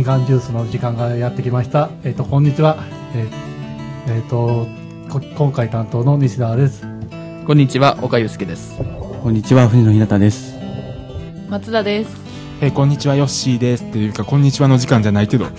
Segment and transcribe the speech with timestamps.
[0.00, 1.90] みかんジュースの時間がやってきました。
[2.04, 2.78] えっ、と、こんにちは。
[3.14, 3.26] えっ、
[4.06, 4.66] えーと、
[5.10, 6.86] こ今回担当の西田です。
[7.46, 8.78] こんにちは、岡祐介です。
[9.22, 10.56] こんにちは、藤野ひなたです。
[11.50, 12.16] 松田です。
[12.62, 13.84] えーこんにちは、ヨッシーです。
[13.84, 15.44] っていうか、こんにちはの時間じゃないけど。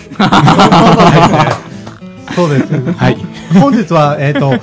[2.34, 2.92] そうです。
[2.94, 3.18] はい。
[3.60, 4.54] 本日は、えっ、と、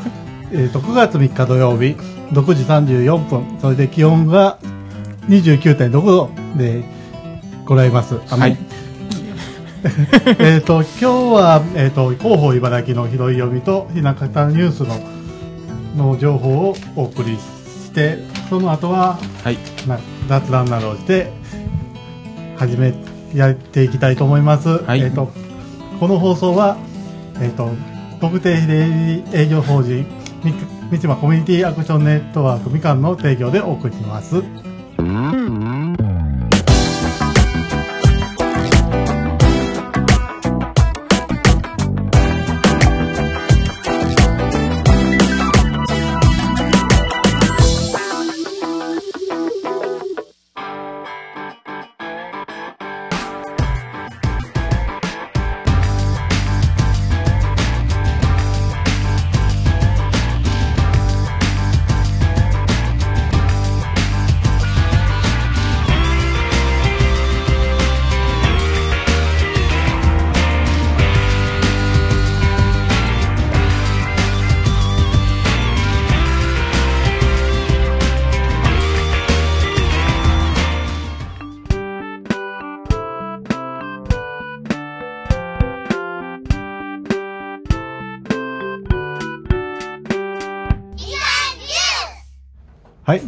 [0.51, 1.95] えっ、と、9月3日土曜日、
[2.33, 4.57] 6時34分、それで気温が
[5.29, 6.83] 29.6度で
[7.63, 8.15] ございます。
[8.27, 8.57] はい。
[10.39, 14.99] えっと、今日は、えっ、と、広報茨城の拾い読みと、ひなかたニュースの、
[15.95, 18.19] の情報をお送りして、
[18.49, 19.57] その後は、はい。
[19.87, 21.31] な雑談などをして、
[22.57, 22.93] 始め、
[23.33, 24.83] やっていきたいと思います。
[24.83, 25.31] はいえっ、と、
[25.99, 26.77] この放送は、
[27.41, 27.69] えっ、と、
[28.19, 30.05] 特定非営利営業法人、
[30.43, 30.53] み
[30.91, 34.43] 三島コミュニティアクションネットワークみかんの提供でお送りします。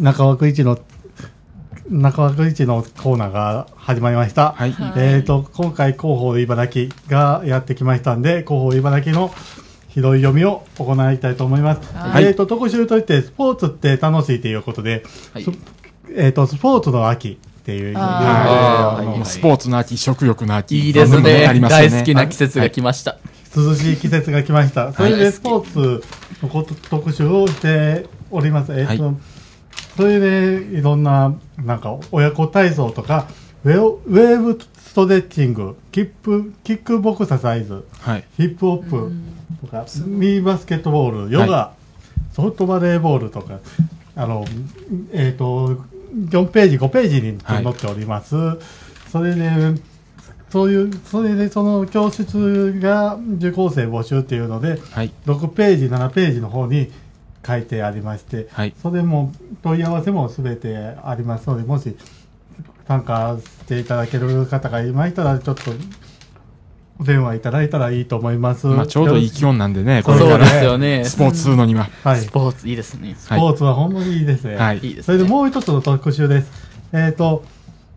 [0.02, 0.80] 中枠一の、
[1.88, 4.54] 中枠一のコーナーが始まりました。
[4.54, 4.76] はい。
[4.98, 9.32] えっ、と、今回広報茨城がやってきましたんで、広報茨城の
[9.94, 11.96] 拾い読みを行いたいと思います。
[11.96, 15.04] はいえっ、と、特集といって、スポーツって楽しいということで、
[15.34, 15.52] はいそ
[16.16, 20.88] えっ、と、スポーツの秋っていう、あーいスポーツの秋、食欲の秋。
[20.88, 21.46] いいですね。
[21.46, 23.20] ありますよ大好きな季節が来ました。
[23.56, 24.94] 涼しい季節が来ました。
[24.94, 26.04] それでスポーツ
[26.42, 28.74] のこと特集をしております。
[28.74, 29.14] えっ、と、は
[29.98, 33.28] それでいろんな、なんか親子体操とか、
[33.64, 34.60] ウェウェーブ
[34.92, 38.24] ストレッチング、キック、キックボクササイズ、はい。
[38.38, 39.12] ヒップホップ
[39.62, 41.74] とか、ミニバスケットボール、ヨガ、は
[42.34, 43.60] ソフトバレーボールとか、
[44.16, 44.46] あの、
[45.14, 45.78] えっ、と、
[46.14, 48.36] 4ページ、5ページにはい載っております。
[49.12, 49.50] それで、
[50.50, 55.12] そういう、それでその教室が受講生募集っていうので、はい。
[55.26, 56.92] 6ページ、7ページの方に
[57.46, 58.74] 書いてありまして、はい。
[58.82, 59.32] それも
[59.64, 61.96] 問い合わせもすべてありますので、もし
[62.88, 65.72] 参加していただける方がいましたら、ちょっと
[67.00, 68.68] お電話いただいたらいいと思います。
[68.68, 71.04] まあ、ちょうどいい気温なんでね、こそうそうでれからすよね。
[71.04, 71.90] スポーツするのには。
[72.04, 72.20] はい。
[72.20, 73.16] スポーツいいですね。
[73.18, 74.56] スポーツは本当にいいですね。
[74.56, 74.80] はい。
[74.80, 75.04] いいですね。
[75.04, 76.52] それでもう一つの特集です。
[76.94, 77.44] えっ、と、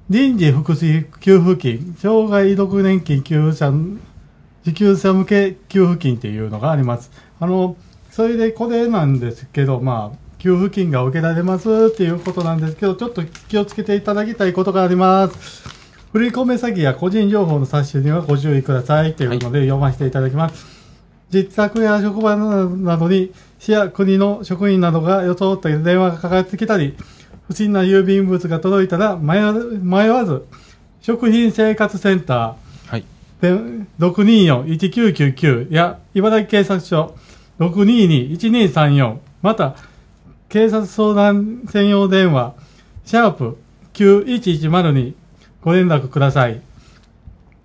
[0.09, 3.73] 臨時福祉給付金、障害独年金給付者、
[4.63, 7.11] 受給者向け給付金っていうのがあります。
[7.41, 7.77] あの、
[8.15, 15.69] それでこれなんですけど、まあ、給付金が受けられますっていうことなんですけど、ちょっと気をつけていただきたいことがあります。
[16.13, 20.65] 振り込め詐欺や個人情報の冊取にはご注意くださいというので読ませていただきます。
[21.33, 26.97] 自宅や職場などに市や国の職員などが装った電話がかかってきたり、
[27.49, 30.45] 不審な郵便物が届いたら迷わず、
[31.01, 32.55] 食品生活センタ
[32.87, 33.05] はい。
[33.43, 37.17] ーで624-1999や茨城警察署
[37.59, 39.77] 622-1234また
[40.49, 42.55] 警察相談専用電話
[43.05, 43.59] シャープ
[43.93, 45.15] 9110に
[45.63, 46.53] ご連絡ください。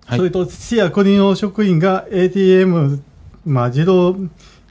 [0.06, 3.00] はいそれと市や国の職員が ATM、
[3.46, 4.10] まあ、自動、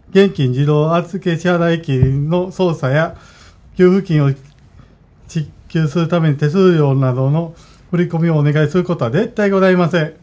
[0.10, 3.16] 現金自動預け支払い機の操作や
[3.77, 4.31] 給付金を
[5.30, 7.56] 支給するために手数料などの
[7.92, 10.13] 振り込みをお願いすることは絶対ございません。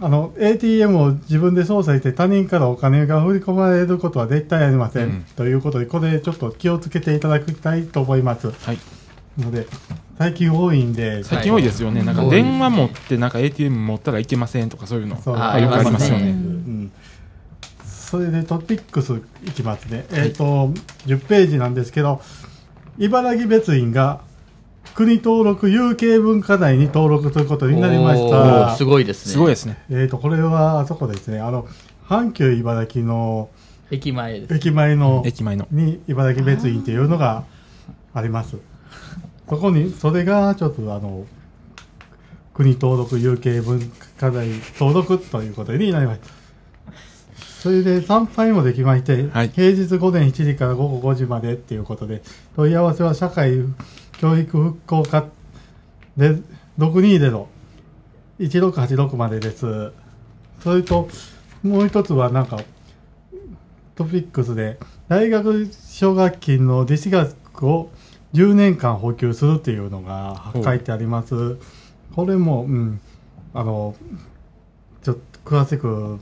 [0.00, 5.04] あの、ATM を自分で操作して他人からお金が振り込まれることは絶対ありません。
[5.04, 8.50] うんということで、これちょっと気をつけていただきたいと思います。
[8.50, 8.78] はい。
[9.38, 9.66] ので、
[10.18, 12.02] 最近多いんで、最近多いですよね。
[12.02, 15.20] なんか電話持って、なんか ATM 持ったらいけませんとかそういうの。
[15.20, 16.30] そうあよくありますようね。
[16.30, 16.92] うん
[17.84, 20.06] それでトピックスいきますね。
[20.12, 20.70] えっ、と、
[21.06, 22.22] 10ページなんですけど、
[22.98, 24.20] 茨城別院が
[24.94, 28.76] 国登録有形文化財に登録することになりましおたー。
[28.76, 29.32] すごいですね。
[29.32, 29.78] すごいですね。
[29.90, 31.40] えっ、と、これはあそこですね。
[31.40, 31.66] あの、
[32.08, 33.50] 阪急茨城の
[33.90, 34.54] 駅前です。
[34.54, 35.66] 駅前の、駅前の。
[35.70, 37.44] に茨城別院っていうのが
[38.14, 38.56] あります。
[39.48, 41.26] そこに、それがちょっとあの、
[42.54, 43.80] 国登録有形文
[44.18, 44.48] 化財
[44.78, 46.26] 登録ということになりました。
[47.60, 52.22] それで参拝もできまして、はい平日午前7時から午後5時までっていうことで、
[52.54, 53.58] 問い合わせは社会
[54.18, 55.26] 教育復興課
[56.16, 56.36] で
[56.78, 59.92] 620-1686までです。
[60.62, 61.08] それと、
[61.62, 62.58] もう一つはなんか、
[63.94, 64.78] トピックスで、
[65.08, 67.90] 大学奨学金の実施額を
[68.34, 71.56] 10年間補給するっていうのが書いてあります。
[72.14, 73.00] これも、うん、
[73.54, 73.94] あの、
[75.02, 76.18] ちょっと詳しく、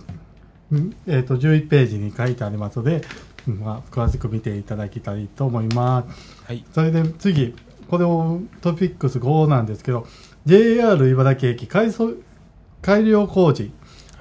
[0.70, 3.02] うんえっ、と、11ページに書いてありますので、
[3.48, 6.44] うんまあ、詳しく見ていただきたいと思います。
[6.44, 6.64] はい。
[6.72, 7.54] それで次、
[7.94, 10.04] これをトピックス5なんですけど、
[10.46, 12.10] JR 茨城駅改装
[12.82, 13.70] 改良工事、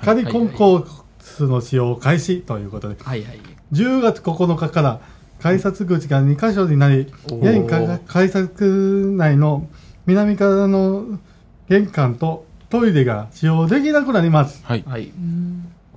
[0.03, 3.39] カリコンコースの使用開始ということで、はいはい。
[3.71, 5.01] 10月9日から
[5.41, 9.67] 改札口が2カ所になり、現か改札内の
[10.05, 11.17] 南側の
[11.67, 14.63] 玄関とトイレが使用できなくなります。
[14.63, 14.83] はい。
[14.87, 15.11] はい。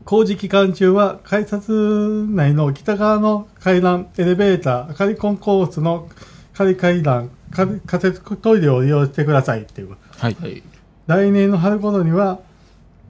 [0.06, 6.08] 工事期間中は改札内の北側の階段、エレベーター、仮コンコースの
[6.56, 9.96] 仮階段、仮仮設トイレを利用してくださいっていう。
[10.18, 10.62] はい。
[11.06, 12.40] 来年の春頃には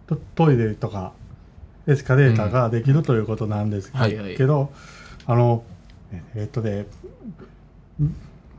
[0.07, 1.13] トトイレとか
[1.87, 4.17] エスカレーターができるということなんですけど、うんはい
[4.49, 4.69] はい
[5.29, 5.65] あの、
[6.37, 6.87] えっとで、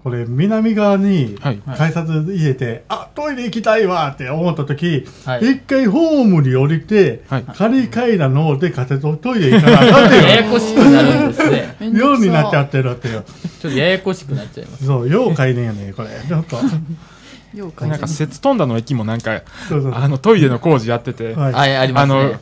[0.07, 1.57] これ南側にはい。
[1.57, 11.75] 改札入れて、あ、トイレ行きたいわって思った時、はい一回ホームに降りて、はい仮階段の方で仮設トイレ行かなあかんってやいう やこしくなるんですね。
[11.99, 13.23] ようになっちゃってるっていう。
[13.59, 14.85] ちょっとややこしくなっちゃいます。
[14.85, 16.09] そう、よう買いねんやねこれ。
[16.25, 16.55] ちょっと。
[16.55, 16.61] よ
[17.53, 19.93] う書いてなんか、節飛んだの駅もなんか、そうそう。
[19.93, 22.39] あの、トイレの工事やってて、はいはい、ありまのね。、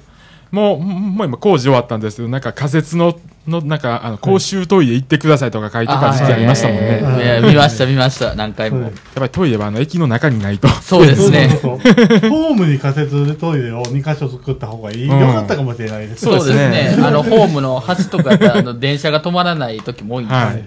[0.51, 7.01] もう、もう今工事終わったんですけど、なんか仮設の、の、なんか、あの、公衆トイレ行ってくださいとか書いてた時期ありましたもんね。
[7.01, 8.35] はいやいや見ました、見ました。
[8.35, 8.91] 何回もはい。
[8.91, 10.67] っぱりトイレはあの、駅の中にないと。
[10.67, 11.49] そうですね。
[11.61, 15.07] ホームに仮設トイレを2箇所作った方がいい。
[15.07, 16.25] うんよかったかもしれないです。
[16.25, 20.63] そうですねあの、ホームの端とかあの、電車が止まらない時も多いんですよはい。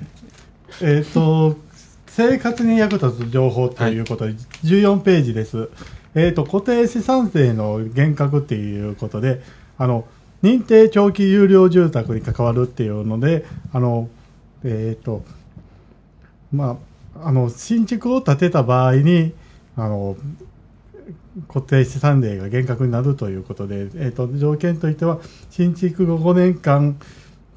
[0.82, 1.56] えっ、と、
[2.06, 4.34] 生活に役立つ情報ということで、
[4.64, 5.68] 14ページです。
[6.14, 9.40] えっ、と、固定資産税の厳格っていうことで、
[9.78, 10.04] あの、
[10.42, 14.08] 認定長期有料住宅に関わるっていうので、あの、
[14.64, 15.24] えっ、と、
[16.52, 16.78] ま
[17.14, 19.32] あ、あの、新築を建てた場合に、
[19.76, 20.16] あの、
[21.48, 25.18] 固定資産税が厳格になるということで、えっ、と、条件といっては、
[25.50, 26.98] 新築後5年間、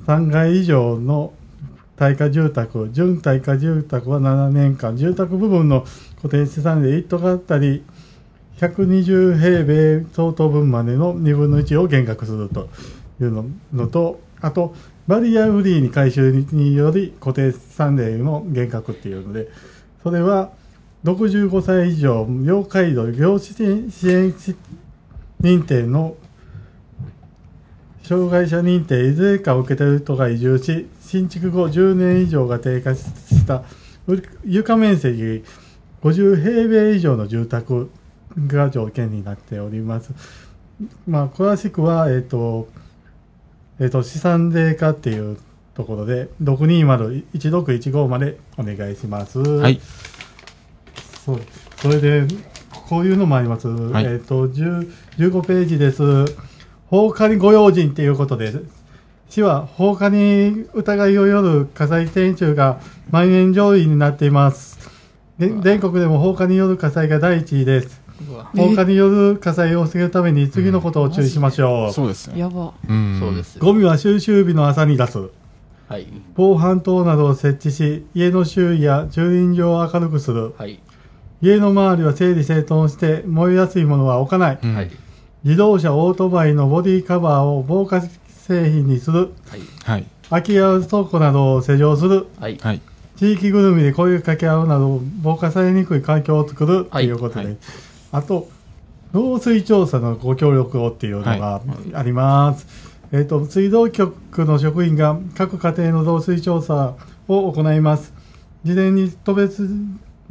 [0.06, 1.34] 3階以上の
[1.96, 5.86] 耐火住宅、準耐火住宅は7年間、住宅部分の
[6.22, 7.84] 固定資産税1棟あたり
[8.62, 12.70] 120平米相当分までの2分の1を減額すると
[13.20, 14.76] いうののと、あと、
[15.08, 19.50] バリアフリーに回収により固定資産税の減額っていうので、
[20.04, 20.52] それは
[21.04, 24.32] 65歳以上、要介護、業支援支援
[25.42, 26.16] 認定の
[28.04, 33.64] 障害者認定いずれかを受けている人が移住し、新築後10年以上が低下した
[34.46, 35.44] 床面積
[36.04, 37.90] 50平米以上の住宅
[38.48, 40.12] が条件になっております。
[41.08, 42.68] まあ、詳しくは、えっ、と、
[43.80, 45.38] えっ、と、資産税化っていう
[45.76, 49.40] ところで、620-1615までお願いします。
[49.40, 49.80] はい。
[51.26, 51.42] そう。
[51.78, 52.28] それで、
[52.90, 53.68] こういうのもあります。
[53.68, 56.04] いえっ、と、10 15ページです。
[56.88, 58.52] 放火にご用心ということで、
[59.32, 64.78] 市は放火に疑いをよる火災点中が蔓延上位になっています。
[65.40, 68.01] で全国でも放火による火災が第一位です。
[68.56, 71.94] 放火による火災を防ぐために次のことを注意しましょう。
[71.94, 72.40] そうですね。
[72.40, 72.74] やば。
[72.88, 73.18] うん。
[73.20, 73.44] そうで。
[73.44, 73.60] す。
[73.60, 75.20] ゴミは収集日の朝に出す。
[75.88, 76.08] はい。
[76.36, 80.54] 防犯灯などを設置し、家の周囲や駐輪場を明るくする。
[80.58, 80.80] はい。
[81.42, 84.60] 家の周りは整理整頓して燃えやすいものは置かない。
[84.64, 84.92] うんはい。
[85.44, 89.32] 自動車、オートバイのボディカバーを防火製品にする。
[89.50, 89.62] はい。
[89.84, 90.06] はい。
[90.30, 92.28] 空き家倉庫などを施錠する。
[92.40, 92.58] はい。
[92.62, 92.82] はい。
[93.22, 97.58] 地域ぐるみで声を掛け合うなど防火されにくい環境を作るとはいいうことで、はい
[98.12, 98.50] あと
[99.14, 101.62] 漏水調査のご協力をっていうのが
[101.94, 102.66] あります、
[103.12, 106.96] えっ、と水道局の職員が各家庭の漏水調査
[107.28, 108.14] を行います。
[108.64, 109.68] 事前に個別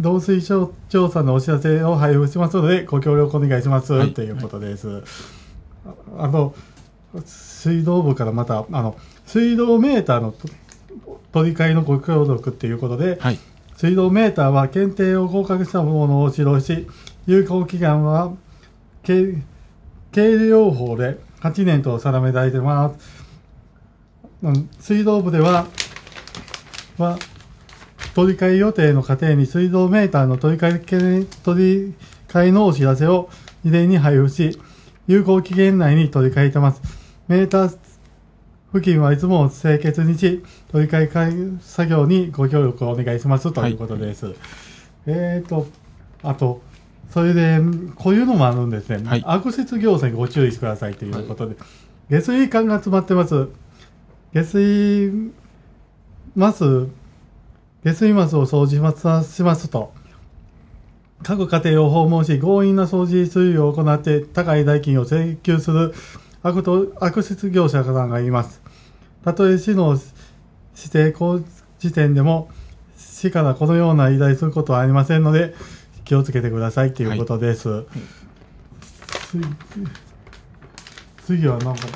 [0.00, 4.14] 漏水調査のお知らせを配布しますのでご協力お願いします、はい。
[4.14, 5.02] ということです、
[5.84, 5.94] あ
[6.24, 6.54] あの
[7.24, 8.96] 水道部からまたあの
[9.26, 10.48] 水道メーターのと
[11.32, 13.38] 取り替えのご協力っていうことで、はい。
[13.76, 16.86] 水道メーターは検定を合格したものを指導し、
[17.26, 18.32] 有効期間は
[19.02, 19.34] 計
[20.12, 23.24] 計量法で8年と定められています。
[24.42, 25.66] うん水道部では、
[26.98, 27.18] は
[28.14, 31.94] 取り替え予定の家庭に水道メーターの取り替え取り
[32.26, 33.28] 会のお知らせを
[33.64, 34.58] 事前に配布し、
[35.06, 36.80] 有効期限内に取り替えてます。
[37.28, 37.78] メーター
[38.72, 44.34] 付近はいつも清潔にし、取り替え会作業にご協力をお願いしますということです。
[45.06, 45.66] えーと、
[46.22, 46.62] あと、
[47.10, 47.60] それで、
[47.96, 49.02] こういうのもあるんですね。
[49.04, 51.56] はい悪質業者にご注意してくださいということで、
[52.08, 53.48] 下水管が詰まってます。
[54.32, 55.32] 下水
[56.36, 56.86] マス、
[57.84, 59.92] 下水マスを掃除しますしますと、
[61.22, 65.92] 各家庭を訪問し、強引な掃除水を行って高い代金を請求する
[66.42, 68.62] 悪と悪質業者さんがいます。
[69.24, 69.98] たとえ市の
[70.76, 71.40] 指定工
[71.80, 72.48] 時点でも、
[72.96, 75.54] 市からこのような依頼することはありませんので、
[76.10, 77.84] 気をつけてくださいということです。
[79.30, 79.44] 次
[81.24, 81.86] 次はなんか、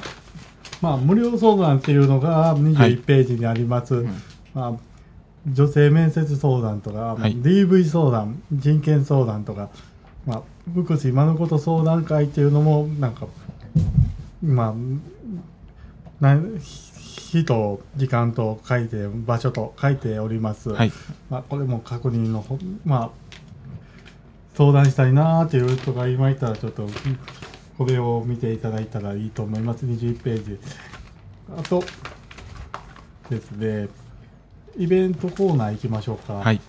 [0.80, 4.06] まあ、無料相談っていうのがはい21ページにあります。
[4.54, 4.72] まあ、
[5.48, 9.70] 女性面接相談とか、はい DV 相談、人権相談とか、
[10.26, 10.42] まあ、
[10.72, 13.26] 福祉まること相談会っていうのも、なんか、
[14.44, 14.76] ま
[16.20, 16.40] あ、な
[17.34, 20.70] 日と時間と書いて、場所と書いております。
[20.70, 20.92] はい。
[21.30, 23.23] まあ、これも確認のほ、まあ、
[24.54, 26.88] 相談したいなーっていう人が今いたら、ちょっと、
[27.76, 29.84] これを見ていただいたらいいと思います。
[29.84, 30.58] 21ページ。
[31.56, 31.82] あと、
[33.30, 33.88] ですね、
[34.76, 36.34] イベントコーナー行きましょうか。
[36.34, 36.60] はい。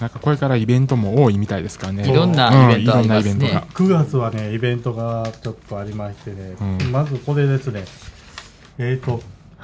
[0.00, 2.10] なんかこれからイベントも多いみたいですからね。
[2.10, 3.66] いろんなイベントありますねうんいろんなイベントが。
[3.66, 7.84] 9月はね、イベントがちょっとありましてね、うんまずこれですね、
[8.78, 9.22] えっ、と、はい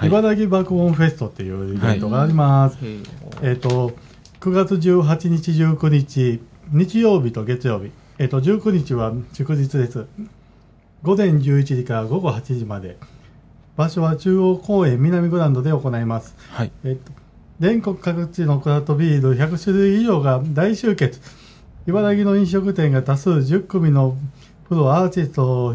[0.08, 2.78] 茨城爆音フェストっていうイベントがあります。
[2.82, 2.99] へ
[3.42, 3.94] えっ、と、
[4.38, 6.40] 9月18日、19日、
[6.72, 10.06] 日曜日と月曜日、えっ、と、19日は祝日です。
[11.02, 12.98] 午前11時から午後8時まで。
[13.76, 16.37] 場所は中央公園南グランドで行います。
[16.50, 16.72] はい。
[16.84, 17.12] えっと、
[17.60, 21.22] 全国各地のクラフトビール100種類以上が大集結。
[21.87, 24.18] 茨城の飲食店が多数10組の
[24.68, 25.75] プロアーティストを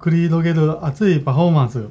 [0.00, 1.86] 繰り広げる熱いパフォーマンス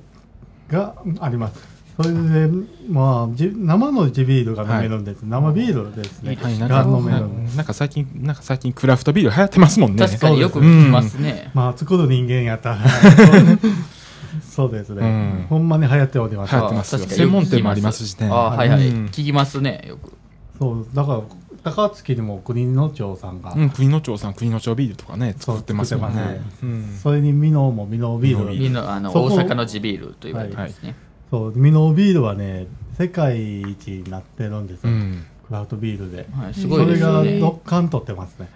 [0.68, 1.79] があります。
[2.02, 2.50] それで、
[2.88, 5.24] まあ、じ生の地ビールが飲めるんです。
[5.24, 6.38] 生ビールですね。
[6.42, 7.28] はい、なんがか、飲める。
[7.58, 10.08] なんか最近、なんか最近クラフトビール流行ってますもんね。
[10.08, 11.52] 確かによく聞きますね。
[11.54, 12.78] まあ、作る人間やったら。
[14.50, 16.56] そうですね、うんほんまに流行っております。
[16.56, 18.28] 流行ってます専門店もありますしね。
[18.28, 18.88] ああ、はいはい。
[18.88, 20.14] うん聞きますね、よく。
[20.58, 21.22] そう、だから、
[21.64, 26.42] 高槻にも国の町さんが、うん、国の町さん、国の町ビールとかね、そう作ってますよ作ってね。
[26.64, 28.40] うんそれにミノもミノビール。
[28.40, 30.96] ミノビーみんな、あの、大阪の地ビールと言われてますね。
[31.32, 32.68] そう、ミノビールはね、
[32.98, 34.92] 世界一になってるんですよ。
[34.92, 36.28] うんクラフトビールで。
[36.32, 37.24] はい、すごいですそ。
[37.24, 38.48] れが6冠取ってますね。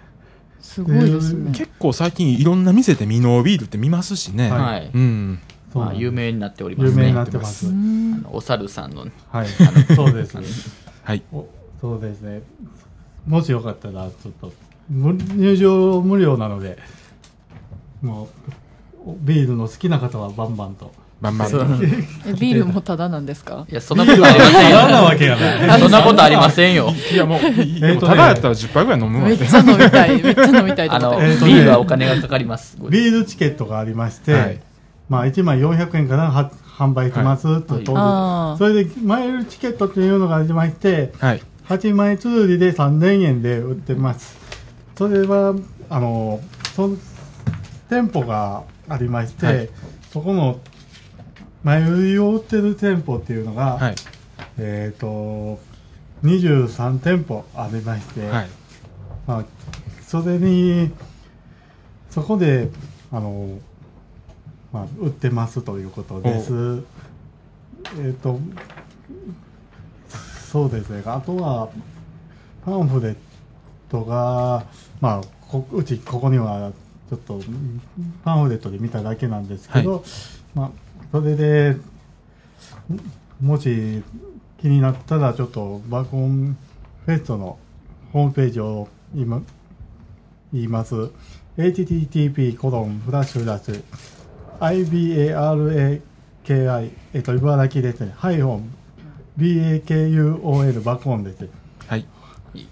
[0.60, 1.50] すごいですね。
[1.52, 4.48] 結構最近いろんな店でミノービールって見ますしね。
[4.48, 5.40] はいうん。
[5.74, 7.06] まあ、有名になっておりますね。
[7.06, 7.66] 有名にあなってます。
[7.68, 9.48] のお猿さんの、はい。
[9.96, 10.38] そうです。
[11.02, 11.22] はい。
[11.32, 11.46] お
[11.80, 12.42] そうですね。
[13.26, 14.52] もしよかったら、ちょっと、
[14.88, 16.78] 無入場無料なので、
[18.02, 18.28] も
[19.04, 20.92] う、ビールの好きな方はバンバンと。
[21.24, 21.58] バンバンと。
[21.58, 21.78] そう
[22.26, 23.66] えビールもタダなんですか？
[23.70, 25.04] いや、そんなことありません嫌なよ。
[25.04, 25.80] わけがない。
[25.80, 26.90] そんなことありませんよ。
[27.12, 30.10] いやもう、えーただやったら10杯ぐらい飲むわめっちゃ飲みたい。
[30.22, 30.94] めっちゃ飲みたいと？
[30.94, 31.14] あの。
[31.22, 32.76] えーとねビールはお金がかかります。
[32.90, 34.60] ビールチケットがありまして、はい
[35.08, 37.42] まあ1枚400円からは販売します
[38.58, 41.42] それでマイルチケットっていうのがありまして、はい。
[41.68, 44.36] 8枚綴りで3000円で売ってます。
[44.96, 45.54] それは、
[45.90, 46.40] あの、
[46.74, 46.96] その
[47.90, 49.68] 店舗がありまして、はい
[50.12, 50.58] そこの
[51.64, 53.94] 前売りを売ってる店舗っていうのが、はい。
[54.58, 55.58] えっ、と、
[56.22, 58.48] 23店舗ありまして、はい。
[59.26, 59.44] まあ、
[60.06, 60.92] それに、
[62.10, 62.68] そこで、
[63.10, 63.58] あの、
[64.72, 66.82] まあ、売ってますということです。
[67.98, 68.38] えっ、と、
[70.52, 71.02] そうですね。
[71.06, 71.70] あとは、
[72.66, 73.16] パンフレッ
[73.90, 74.66] トが、
[75.00, 76.72] まあ、こうち、ここには、
[77.08, 77.40] ちょっと、
[78.22, 80.04] パンフレットで見ただけなんですけど、
[80.54, 80.70] まあ、
[81.14, 81.76] それで、
[83.40, 84.02] もし
[84.60, 86.56] 気になったら、ちょっと、バコン
[87.06, 87.56] フェストの
[88.12, 89.40] ホームページを今、
[90.52, 91.12] 言います。
[91.56, 93.80] http コロンフラッシュフラッシュ
[96.48, 98.12] ibaraki えっと、茨城ですね。
[98.16, 98.74] ハイフォン
[99.38, 101.48] bakul バコンです。
[101.86, 102.04] はい。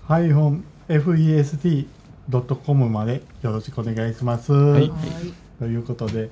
[0.09, 4.53] ハイフォン fest.com までよろしくお願いします。
[4.53, 4.91] はい
[5.61, 6.31] ということで、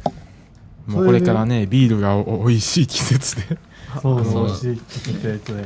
[0.87, 3.58] もうこれからね、ビールがお美味しい季節で。
[4.02, 5.64] そうそうしい季節で。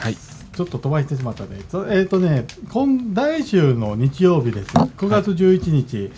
[0.00, 0.16] はい。
[0.16, 1.60] ちょっと飛ばしてしまったね。
[1.68, 4.70] そえっ、とね、今来週の日曜日です。
[4.70, 6.12] 9月11日。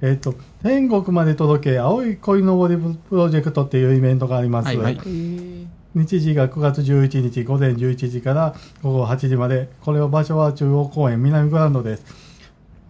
[0.00, 4.66] えっ、と、天国まで届け、青い恋のぼりプロジェクトっていうイベントがあります。
[4.66, 12.31] はいはいえー日時が9月11日午前11時から午後8時まで、これは場所は中央公園南グラウンドです。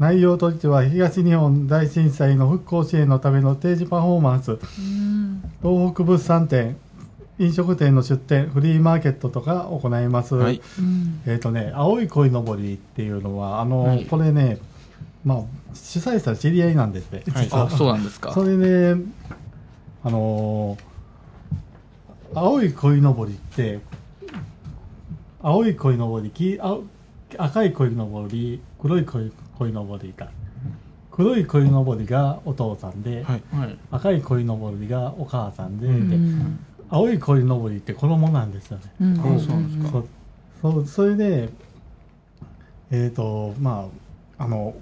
[0.03, 4.51] 内容としては東日本大震災の復興支援のための定時パフォーマンス。
[4.51, 6.77] うん東北物産展
[7.39, 10.61] 飲食店の出店フリーマーケットとか行います、はい。
[10.77, 11.23] うん。
[11.25, 14.05] えっ、とね青い鯉のぼりっていうのはあの、はい。
[14.07, 14.59] これね
[15.25, 15.39] まあ
[15.73, 17.49] 主催者知り合いなんですね、はい。
[17.53, 18.33] あ、そうなんですか。
[18.33, 18.97] それで
[20.03, 23.79] あのー青い鯉のぼりって
[25.43, 26.83] 青い鯉のぼりき青
[27.39, 29.31] 赤い鯉のぼり黒い鯉
[29.63, 30.31] 鯉のぼりが
[31.11, 33.43] 黒い鯉のぼりがお父さんで、はい。
[33.55, 33.79] はい。
[33.91, 38.85] 赤い鯉のぼりがお母さんで,、うんでうん青い鯉のぼりって衣なんですよね。
[39.01, 40.03] うんあそうなんですか
[40.87, 41.49] それで
[42.91, 43.89] えっ、とま
[44.39, 44.75] ああの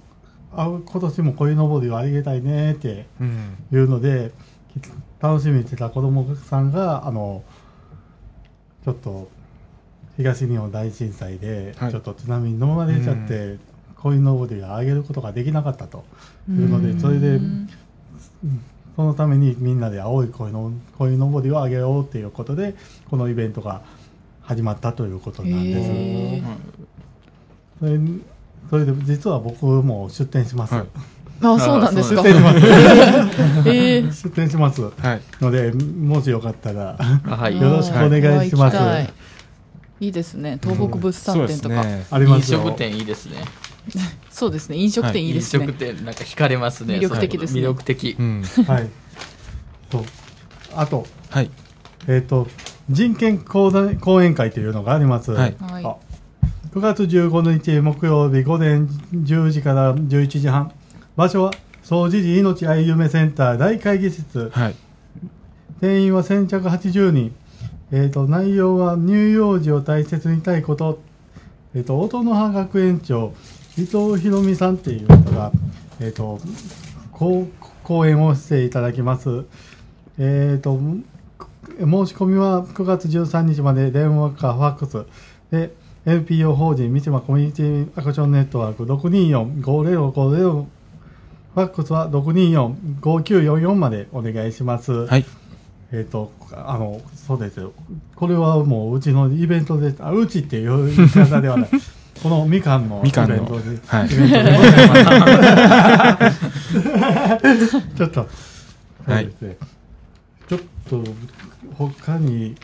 [0.53, 3.57] あ今年も鯉のぼりをあげたいねってうん。
[3.73, 4.33] いうので
[4.73, 4.81] き
[5.21, 7.43] 楽しみにしてた子供さんがあの
[8.85, 9.29] ちょっと
[10.17, 13.59] 東日本大震災で、はいちょっと津波に飲まれちゃって、
[14.03, 16.05] 鯉のぼりをあげることができなかったと
[16.49, 17.41] いうので、それで
[18.97, 22.75] そのためにみんなで青い鯉の鯉のぼりをあげようっていうことで
[23.11, 23.83] このイベントが
[24.43, 26.43] 始まったということなんです。
[27.79, 27.99] それ
[28.71, 30.75] それで実は僕も出店します。
[30.75, 30.87] はい
[31.43, 32.53] あそうなんですか出店しま
[33.65, 33.69] す。
[33.71, 35.21] ええ出店しますはい。
[35.41, 37.61] のでもしよかったらあはい。
[37.61, 38.77] よろしくお願いします
[40.01, 42.63] いいいですね東北物産展とか、ありますよ。
[42.65, 43.39] 食店いいですね。
[44.31, 46.95] そうですね飲食店いいですね、飲食店なんか惹かれますね。
[46.97, 48.23] 魅力的ですね魅力的う。
[48.23, 48.43] ん。
[48.67, 48.89] はい。
[49.91, 50.05] そう。
[50.75, 51.51] あとはい。
[52.07, 52.49] えっ、と
[52.91, 55.33] 人権講談講演会というのがあります。
[55.33, 55.97] はいはいあ
[56.73, 58.83] 9月15日木曜日午前
[59.13, 60.71] 10時から11時半
[61.17, 61.51] 場所は
[61.83, 64.75] 総持寺命愛夢センター大会議室はい。
[65.81, 67.35] 定員は先着80人、
[67.91, 71.01] えー、と内容は乳幼児を大切にしたいこと、
[71.75, 73.35] えー、と音の葉学園長
[73.81, 75.51] 伊藤博美さんっていう人が、
[76.01, 76.39] えー、と
[77.13, 79.47] こう講演をしていただきます、
[80.19, 80.79] えー、と
[81.79, 85.07] 申し込みは9月13日まで電話かファックス
[85.51, 85.73] で
[86.05, 90.67] NPO 法人三島コミュニティアクションネットワーク624-5050
[91.55, 94.93] ファックスは624-5944までお願いします。
[95.07, 95.25] はい。
[95.91, 97.73] えっ、と、あの、そうですよ。
[98.15, 101.71] これはもううちのイベントで、あ、うちっていう言い方ではない。
[102.23, 103.03] このみかんの。
[103.05, 103.23] ちょ
[108.07, 108.27] っと、
[109.07, 109.25] はい。
[109.25, 109.43] そうです。
[109.43, 109.57] ね。
[110.49, 111.05] ちょっと、
[111.77, 112.55] 他に、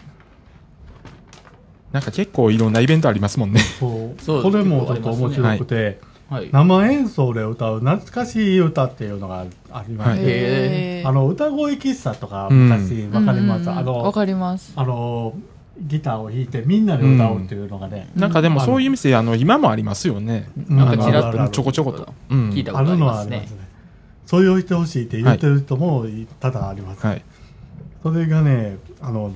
[1.93, 3.61] なんか結構いろんなイベントありますもんね。
[3.61, 6.51] そう、そうこれもちょっと面白くて、はい。
[6.53, 12.69] 生演奏で歌う懐かしい歌っていうのがありまして、あの歌声喫茶とかうん。
[12.69, 14.73] 昔わかります、あのわかります。
[14.77, 15.35] あの
[15.81, 20.49] ギターを弾いてみんなで歌うっていうのがね、なんかでもそういう店、あの、今もありますよね。
[20.69, 22.15] うんなんかちらっとちょこちょこと。
[22.31, 22.51] うん。
[22.51, 23.67] 聞いたことああるのりますねはありますね。
[24.27, 26.05] そういうしてほしいって言ってる人も
[26.41, 27.23] 多々あります、はい。
[28.03, 29.33] それがねあの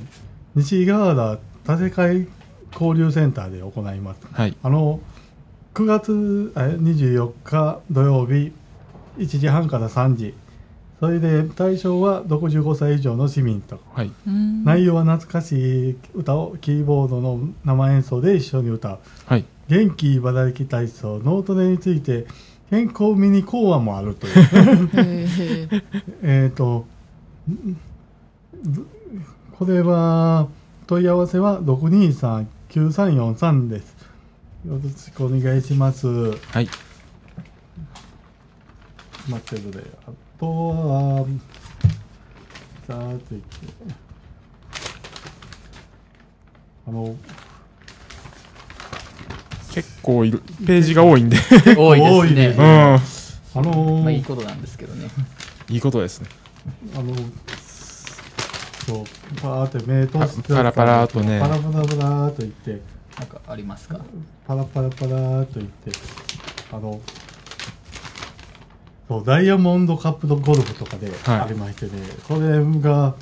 [0.54, 1.38] 西川原
[1.78, 2.28] 建て替え
[2.72, 4.56] 交流センターで行いますはい。
[4.62, 5.00] あの
[5.74, 8.52] 9月え24日土曜日
[9.18, 10.34] 1時半から3時
[11.00, 13.80] それで対象は65歳以上の市民と。
[13.94, 14.12] はい。
[14.26, 14.64] うん。
[14.64, 18.98] 内容は懐かしい歌をキーボードの生演奏で一緒に歌う。
[19.24, 19.46] はい。
[19.68, 22.26] 元気茨城体操脳トレについて
[22.68, 24.34] 健康ミニ講話もあるという。
[26.22, 26.84] えっと
[29.58, 30.48] これは
[30.86, 33.96] 問い合わせは6239343です。
[34.68, 36.06] よろしくお願いします。
[36.08, 36.68] はい。
[39.28, 40.10] 待ってくれあ
[40.40, 41.26] とは
[42.86, 42.94] さ
[43.28, 43.36] て
[46.88, 47.14] あの
[49.72, 51.36] 結構いる、ページが多いんで。
[51.76, 52.58] 多いですね。
[52.58, 52.64] うん。
[52.64, 53.00] あ
[53.62, 55.08] のまあいいことなんですけどね。
[55.68, 56.28] いいことですね。
[56.96, 59.04] あのそう
[59.40, 62.80] パーって目通してパラパラーとねパラパラパラーと言って
[63.18, 64.00] なんかありますか？
[64.48, 65.92] パラパラパラーと言って
[66.72, 67.00] あの
[69.10, 71.90] そうダイヤモンドカップのゴルフとかではいありましてね、
[72.28, 72.40] これ
[72.80, 73.16] が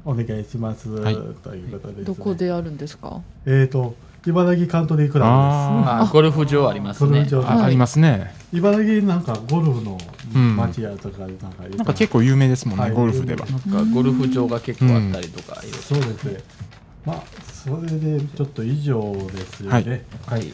[0.04, 1.14] お願いします、はい。
[1.42, 2.04] ということです、ね。
[2.04, 3.22] どこであるんですか？
[3.46, 3.94] えっ、と、
[4.26, 5.30] 茨城カントリークラブ。
[5.30, 6.04] ああ。
[6.12, 7.10] ゴルフ場ありますね。
[7.10, 8.18] ゴルフ場あありますね。
[8.18, 9.96] です茨城なんかゴルフの
[10.56, 12.92] 街やとかなんか言うなんか結構有名ですもんね、はい。
[12.92, 13.46] ゴルフでは。
[13.46, 16.40] なんかゴルフ場が結構あったりとか、いろいろそうですね。
[17.06, 19.84] まあそれでちょっと以上ですよね、はい。
[19.86, 19.94] は
[20.38, 20.52] い。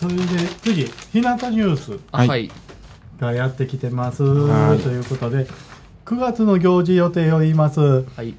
[0.00, 0.22] それで
[0.62, 1.98] 次日向ニュース。
[3.20, 5.46] がやってきてますはいということで
[6.04, 8.34] 9月の行事予定を言いますはい。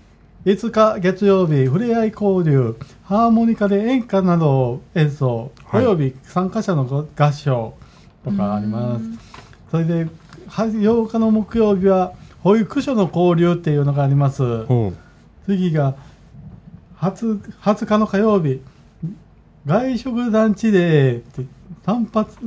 [0.45, 7.73] 5日月曜日ふれあい交流ハーモニカで演歌などを演奏、はいおよび参加者のご合唱
[8.23, 9.05] とかあります
[9.71, 10.09] それでは
[10.49, 12.13] 8日の木曜日は
[12.43, 14.43] 保育所の交流っていうのがあります。
[15.47, 15.95] 次が
[16.99, 18.61] 20, 20日の火曜日
[19.65, 21.45] 外食団地デーって
[21.83, 22.37] 単発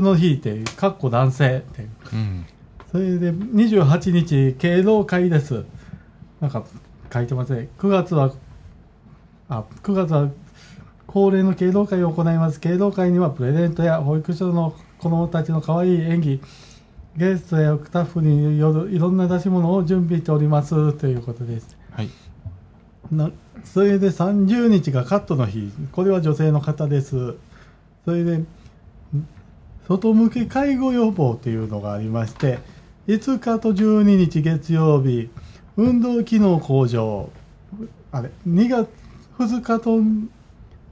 [0.00, 2.16] の日ってかっこ男性ってう。
[2.16, 2.46] ん。
[2.92, 5.64] それで28日敬老会です。
[6.40, 6.64] なんか
[7.12, 7.68] 書いてますね。
[7.78, 8.32] 9月は
[9.48, 10.30] あ9月は
[11.06, 12.60] 恒例の敬老会を行います。
[12.60, 16.40] 敬老会にはプレゼントや保育所の子どもたちの可愛い演技
[17.16, 20.92] ゲストやスタッフによるいろんな出し物を準備しております。
[20.92, 21.76] ということです。
[21.90, 22.10] はい。
[23.10, 23.30] な
[23.72, 25.70] それで30日がカットの日。
[25.92, 27.34] これは女性の方です。
[28.04, 28.42] それで
[29.88, 32.58] 外向け介護予防というのがありまして
[33.06, 35.28] 5日と12日月曜日
[35.76, 37.30] 運動機能向上。
[38.12, 38.88] あれ2月
[39.38, 40.00] 2日と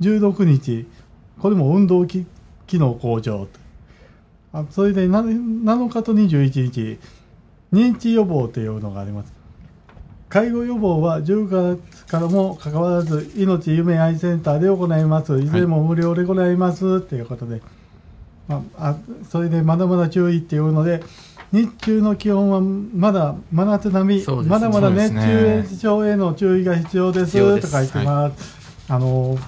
[0.01, 0.87] 16日。
[1.41, 2.27] これも運動機
[2.69, 3.49] 能向上。
[4.53, 6.99] あそれで7日と21日。
[7.73, 9.34] 認知予防というのがあります。
[10.29, 15.39] 介護予防は10月からもかかわらず命夢愛センターで行います。
[15.39, 15.47] い。
[15.47, 17.01] ずれも無料で行います。
[17.03, 17.63] ということで、
[18.49, 18.97] まあ、あ
[19.31, 21.03] それでまだまだ注意っていうので
[21.53, 24.27] 日中の気温はまだ真夏並み、ね。
[24.49, 27.27] まだまだ熱中症への注意が必要です。
[27.27, 27.71] 必要です。
[27.71, 29.39] と書いてます、あの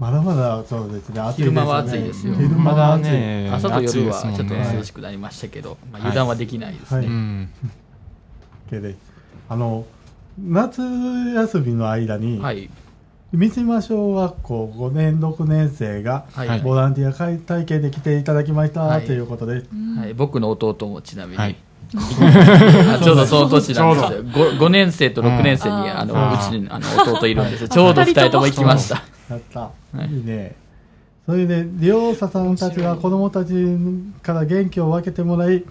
[0.00, 1.20] まだまだそうですね。
[1.20, 1.52] 暑いですよね。
[1.52, 2.34] 昼間は暑いですよ。
[2.34, 4.72] 昼間まだは暑い、ね、朝と夜はちょっとね。
[4.76, 6.10] 涼しくなりましたけど、まあ、はい。
[6.10, 7.06] 油断はできないですね。
[7.06, 7.48] はうん。
[8.68, 8.96] けで
[9.48, 9.86] あの
[10.38, 12.70] 夏休みの間に、はい。
[13.32, 16.26] 三島小学校5年6年生が
[16.62, 19.06] ボランティア会体験で来ていただきました、はい。
[19.06, 21.56] ということで、はい、僕の弟もちなみに、はい。
[21.94, 24.24] あちょうどその年なんですよ。
[24.24, 27.68] 5, 5年生と6年生に、うんあのうちにあの弟いるんですよ。
[27.68, 29.02] ちょうど2人とも行きました。
[29.28, 29.70] やった、
[30.04, 30.14] い。
[30.14, 30.56] い、いね。
[31.26, 33.52] それで利用者さんたちは子どもたち
[34.22, 35.64] から元気を分けてもらい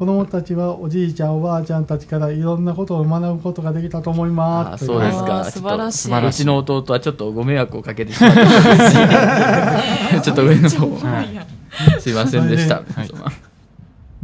[0.00, 4.86] 子どもたちはおじいちゃんおばあちゃんたちからいろんなことを学ぶことができたと思いあます。
[4.86, 5.44] そうですか。
[5.44, 6.26] 素晴らしい。
[6.26, 8.40] うちの弟はちょっとご迷惑をかけてしまった。
[10.22, 10.98] ちょっと上の方。
[12.00, 13.06] すいませんでした、はい。
[13.08, 13.26] その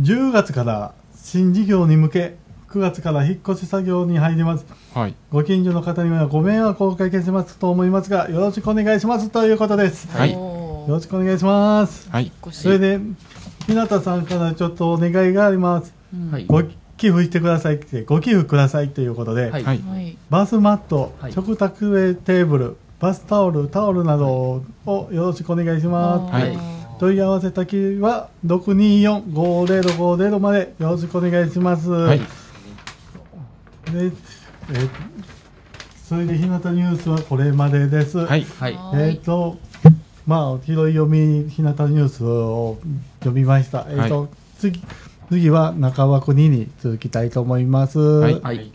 [0.01, 2.37] 10月から新事業に向け
[2.71, 4.65] 9月から引っ越し作業に入ります。
[4.95, 5.15] はい。
[5.31, 10.33] ご近所の方にはご迷惑をおかけしますと思いますがよろしくお願いしますということです、はい。
[10.33, 12.09] よろしくお願いします。
[12.11, 12.33] はい。
[12.41, 12.99] 腰それで
[13.67, 15.93] 日向さんからちょっとお願いがあります。
[16.15, 16.31] うん。
[16.31, 16.47] はい。
[16.47, 16.63] ご
[16.97, 20.17] 寄付してくださいってご寄付くださいということで、はい。
[20.31, 21.33] バスマット、はい。
[21.33, 26.57] 食卓テーブルバスタオルタオルなどをよろしくお願いします、はい。
[26.57, 32.19] あ問い合わせ先は624-5050までよろしくお願いします、はい。
[32.19, 32.25] で
[33.95, 34.11] え
[36.09, 38.45] それで日向ニュースはこれまでです、はい。
[38.45, 38.79] はい。
[38.95, 39.59] えっ、と
[40.27, 42.79] まあ拾い読み日向ニュースを
[43.21, 44.83] 読みました、えっ、と次
[45.29, 48.41] 次は中枠2に続きたいと思います、はい。
[48.41, 48.71] はい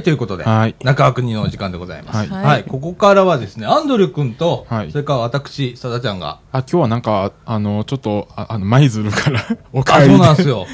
[0.00, 0.74] はい、ということで、はい。
[0.82, 2.30] 中川国のお時間でございます。
[2.30, 2.44] はい。
[2.44, 4.90] はい、ここからはですね、アンドリ君と、はい。
[4.90, 9.40] それから私、さだちゃんが、あ、今日はなんか、あの、ちょっと、ああの、舞鶴から
[9.72, 10.66] お帰あ、りそうなんですよ。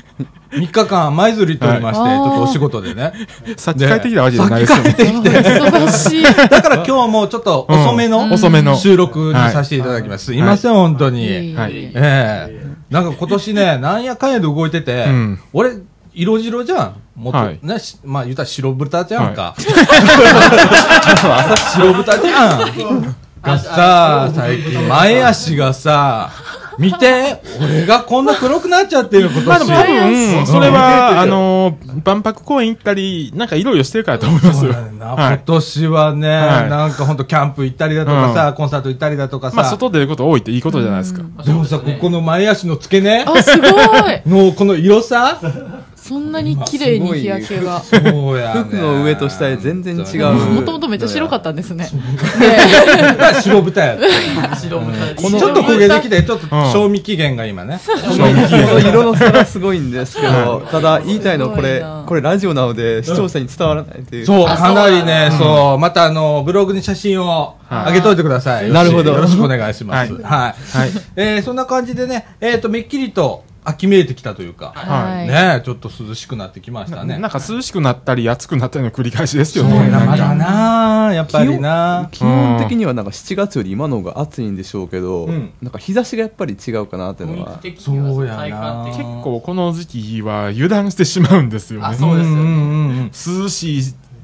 [0.53, 2.19] 3日間、舞鶴行っておりまして、はい。
[2.19, 3.13] ちょっとお仕事でね。
[3.57, 4.91] さっき帰ってきたわけじゃないですよね。
[4.93, 6.23] 忙しい。
[6.23, 8.33] だから今日はもうちょっと遅めの、うん。
[8.33, 8.77] 遅めの。
[8.77, 10.27] 収録にさせていただきます。
[10.27, 10.41] すい。
[10.41, 11.55] ません、本当に。
[11.57, 11.73] はい。
[11.77, 12.67] ええ。
[12.91, 15.41] なんか今年ね、なんやかんやで動いてて、うん。
[15.53, 15.73] 俺、
[16.15, 16.97] 色白じゃん。
[17.17, 19.55] もっと、はいね、しまあ言ったら白豚じゃんか。
[19.57, 19.73] 朝
[21.81, 23.17] 白豚じゃん。
[23.43, 26.31] がさ、最近前足がさ、
[26.79, 30.37] 見て、俺がこんな黒くなっちゃってる今まあでも多年。
[30.37, 34.73] 分、それは、あのー、万博公園行ったり、なんかいろいろしてるからと思いますよ。
[34.73, 35.43] 今はい。
[35.45, 41.23] 年はね、はいなんかほんとキャンプ行ったりだとかさ、コンサート行ったりだとかさ、まあ、外出ること多いっていいことじゃないですか。
[41.45, 43.73] でもさ、ここの前足の付け根あ、すごい
[44.27, 45.39] のこの色さ、
[46.07, 47.81] そんなに綺麗に日焼けが。
[47.81, 48.61] そうやね。
[48.63, 51.89] 服の上と下で全然違うもともとめっちゃ白かったんですね。
[53.43, 53.99] 白豚や。
[54.55, 57.81] 白豚ちょっと焦げてきて、ちょっと賞味期限が今ね。
[57.85, 64.27] この色の差がすごいんですけど、ただ言いたいのはこれこれラジオなので視聴者に伝わらないという。
[64.27, 68.71] そう、かなりね、そう、またあの、ブログに写真を上げといてください。
[68.71, 70.13] なるほどよろしくお願いします。
[70.13, 70.55] はいはい。
[70.79, 70.91] はい。
[71.17, 75.29] えー、そんな感じでね、えっと、めっきりと秋めいてきたというか、はい。
[75.29, 77.19] ね、ちょっと涼しくなってきましたね。
[77.19, 79.91] なんか涼しくなったり暑くなったりの繰り返しですよそうね。
[79.91, 87.61] やまだなやっぱりな基本的にはなんか7月より今の方が暑いんでしょうけど、うんなんか日差しがやっぱり違うかなっていうのは。
[87.79, 91.87] そうやな結構この時期は油断してしまうんですよね。
[91.87, 92.25] あそうで
[93.13, 93.83] す涼しい、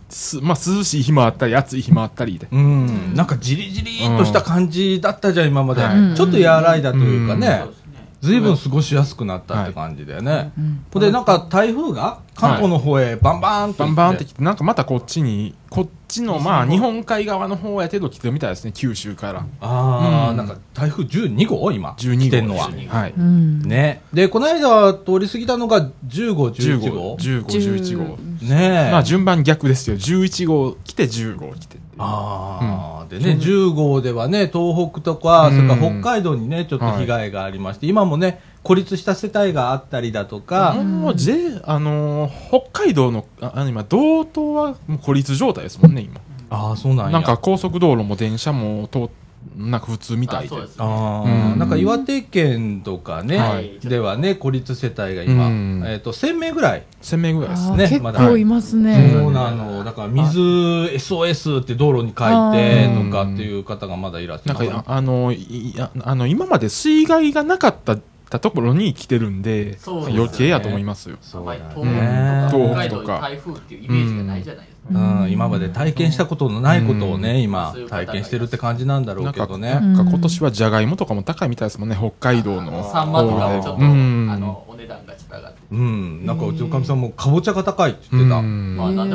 [0.09, 2.47] すまあ涼しい日もあったり、暑い日もあったりで。
[2.53, 2.61] うん。
[2.61, 3.15] うん。
[3.15, 6.15] なんかじりじりっとした感じだったじゃん、今までうん。
[6.15, 7.69] ちょっと和らいだというかねそう。
[7.69, 7.82] ですね
[8.23, 10.53] ずいぶん過ごしやすくなったって感じだよね。
[10.93, 13.93] ほんで、なんか台風が関東の方へバンバンとバ行って。
[13.93, 19.45] ンバンって来て、なんかまたこっちに、こっちのまあ日本海側の方やけど来てるみたいですね、九州から。
[19.61, 21.97] ああ、うんなんか台風12号今。
[21.99, 22.71] 12号来てんのは。
[22.89, 23.15] はい。
[23.19, 23.63] うん。
[23.63, 24.03] ね。
[24.13, 27.17] で、この間通り過ぎたのが10号、11号。
[27.17, 28.17] 15、11号。
[28.47, 28.93] ねえ。
[28.93, 29.97] まあ順番逆ですよ。
[29.97, 31.82] 11号来て10号来て。
[31.99, 35.57] ああ、でね、10号ではね、東北とか、うん。
[35.57, 46.21] それから北海道にね、ちょっと被害がありまして、今もね、孤立した世帯があったりだとか、もう J、あのー北海道の、あ今、道東はもう孤立状態ですもんね、今。
[46.51, 47.13] ああ、そうなんや。
[47.13, 49.09] なんか高速道路も電車も通っ
[49.57, 50.57] なんか普通みたいで。
[50.79, 51.25] あ
[51.57, 56.85] なんか岩手県とかね、はいではね、孤立世帯が今、うんえっ、と、1000名ぐらい。
[57.03, 59.11] 1000名ぐらいですね結まだ構いますね。
[59.13, 59.85] そうなの。
[59.85, 64.59] だから水 SOS って道路に書いてとかっていう方がまだいらっしゃる。
[64.59, 67.97] なんか、ああの、いああの、今まで水害がなかった
[68.33, 71.19] たところに来てるんで、余計やと思いますよ。
[71.21, 72.47] 東ね。
[72.49, 75.23] 北とかうイメージがないじゃないですか。
[75.23, 79.75] うん、今まで体験したことのないことをね、うん今体験してるって感じなんだろうんけどね。
[79.75, 82.91] なんか今年はじゃがいもとかも高いみたいですもんね、北海道の。
[82.91, 85.59] サンマとかもちょっと、うんあの、お値段がちょっと上がって。
[85.71, 88.41] うん、なんかうちのかみさんもかぼちゃが高いって言ってた。
[88.41, 89.15] まあ、なんで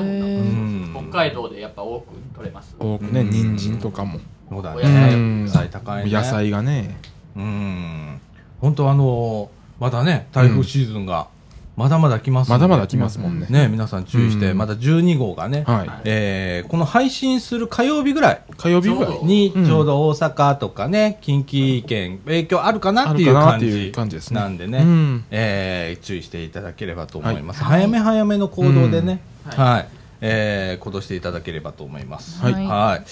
[0.93, 2.75] も北海道でやっぱ多く取れます。
[2.77, 4.19] 多くね、人参とかも。
[4.47, 5.43] そうだお野菜ね。
[5.43, 6.12] 野菜高いね。
[6.12, 6.23] 野。
[6.23, 6.97] 菜がね。
[7.36, 8.21] うん。
[8.61, 11.27] 本当あのーまだね、台風シーズンが、
[11.75, 12.53] まだまだ来ますんで。
[12.53, 13.45] まだまだ来ますもんね。
[13.47, 14.57] ね、皆さん注意して、うん。
[14.57, 15.89] まだ12号がね、はい。
[16.05, 19.19] えーこの配信する火曜日ぐらい火曜日ぐらい。
[19.23, 24.39] に、ちょうど大阪とかね、近畿圏、影響あるかなっていうあるかな感じっていう感じですね。
[24.39, 25.25] なんでね、うん。
[25.29, 27.63] えー注意していただければと思います。
[27.63, 27.81] はい。
[27.81, 29.51] 早め早めの行動でね、うん。
[29.51, 29.87] はい、
[30.21, 32.41] えー行動していただければと思います。
[32.41, 32.53] はい。
[32.53, 33.03] はい。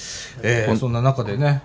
[0.42, 1.62] えーそんな中でね、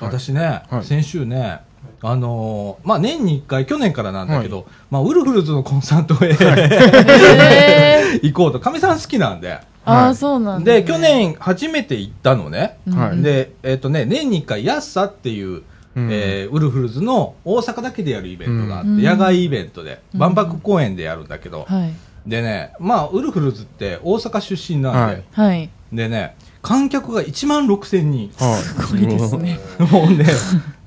[0.00, 0.84] 私ね、はい。
[0.84, 1.60] 先週ね、
[2.02, 9.58] あのーまあ、年に1回、去年からなんだけど、まあ、ウルフルズのコンサートへへー 行こうと、かみさん好きなんで。
[9.84, 10.72] ああ、そうなんだ。
[10.72, 12.78] で、去年初めて行ったのね。
[12.90, 15.62] はいで、えっ、とね、年に1回、ヤッサっていう、
[15.94, 21.92] うんえーウルフルズの大阪だけでやるイベントがあって、うん野外イベントで、うん万博公園でやるんだけど、はい。
[22.26, 25.70] でね、まあ、ウルフルズって大阪出身なんで、はいはい。
[25.92, 28.30] でね、観客が1万6千人。
[28.38, 29.58] はいすごいですね。
[29.90, 30.24] もうね、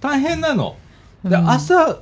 [0.02, 0.76] 大変なの。
[1.30, 2.00] で、うん朝、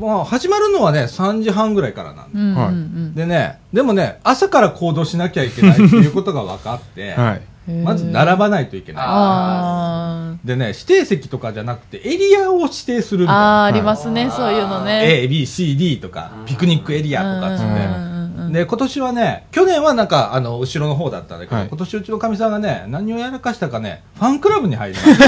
[0.00, 2.38] まあ、始まるのはね、3時半ぐらいからなんで。
[2.38, 3.14] うんうんはいうん。
[3.14, 7.42] でね、でもね、朝から行動しなきゃいけないっていうことが分かって、 はい。
[7.84, 9.04] まず並ばないといけない。
[9.06, 15.22] あでね、指定席とかじゃなくて、エリアを指定するんーあー、だありますね、そういうのね。
[15.22, 18.11] A、B、C、D とか、ピクニックエリアとかっつうんうんって。
[18.52, 25.18] で、今年はね、去年はなんか、あの、後ろの方だったんだけど、はい今年うちのかみさんがね、何をやらかしたかね、ファンクラブに入りまし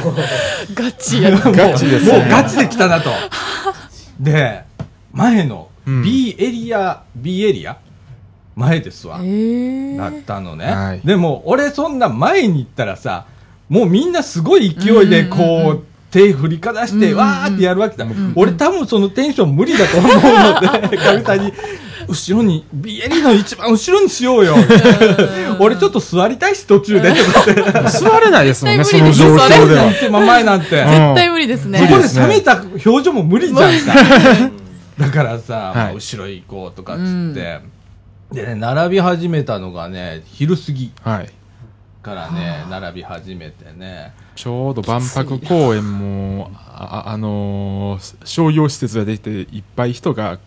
[0.80, 1.38] ガチやな。
[1.50, 3.10] ガチですねもうガチで来たなと。
[4.20, 4.62] で、
[5.12, 7.78] 前のうん B エリア、B エリア
[8.54, 9.18] 前ですわ。
[9.24, 10.22] えだっえ。
[10.24, 10.66] たのね。
[10.66, 13.24] はいでも、俺そんな前に行ったらさ、
[13.68, 18.06] もうみんなすごい勢いでこう、うんうんうん手振りかざして、うんうんうんわーってやるわけだ。
[18.06, 21.52] ん俺多分そのテンション無理だと思うので、かみさんに、
[22.08, 24.54] 後ろに、ビエリの一番後ろにしようよ。
[25.60, 27.12] 俺ちょっと座りたいし途中で。
[27.90, 29.90] 座れないですもんね、その状況では。
[29.90, 30.80] 一番前なんて。
[30.80, 31.78] うん絶対無理ですね。
[31.78, 33.94] そこで冷めた表情も無理じゃんか。
[34.98, 37.60] だからさ、はいまあ後ろ行こうとかっつって、
[38.32, 41.30] でね、並び始めたのがね、昼過ぎはい。
[42.02, 44.14] からね、並び始めてね。
[44.34, 50.38] ちょうど万博公園も、あ、ああのー商業施設ができていっぱい人が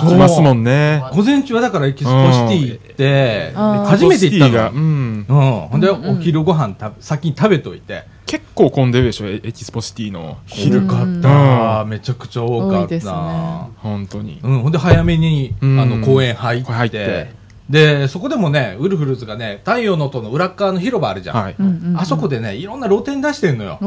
[0.00, 1.02] そう来ますもんね。
[1.12, 4.70] 午前中はだからエキスポシティ行って、うん初めて行ったシティが、の。
[4.72, 5.26] うん。
[5.28, 5.68] うん。
[5.70, 8.04] ほんで、お昼ご飯た先に食べといて。
[8.26, 10.82] 結構混んでるでしょ、エエキスポシティの昼。
[10.86, 11.84] かうんった。
[11.86, 13.68] めちゃくちゃ多かった。
[13.78, 14.40] 本当に。
[14.42, 14.58] うん。
[14.60, 17.37] ほんで、早めに、あうんの、公園入って。
[17.68, 21.36] で、そこでもね、ウルフルズがね、太陽の塔の裏っ側の広場あるじゃん。
[21.36, 21.56] はい。
[21.96, 23.78] あそこでね、いろんな露店出してんのよ。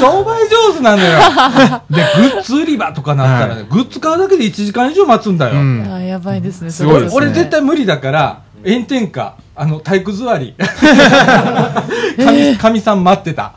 [0.00, 1.18] 商売上手なのよ。
[1.88, 5.54] で、グッズ売り場とかなったらね、はグッズ買うだけで1時間以上待つんだよ。
[5.54, 6.70] うんあーやばいですね。
[6.70, 10.54] すごいですね俺俺絶対無理だから、炎天下、あの、体育座り。
[10.58, 13.52] かみ、かみさん待ってた。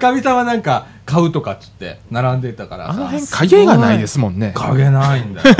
[0.00, 3.10] かみさんはなんか、買うとかっつって、並んでたからあのさ。
[3.10, 4.52] 辺影がないですもんね。
[4.54, 5.56] 影ないんだよ。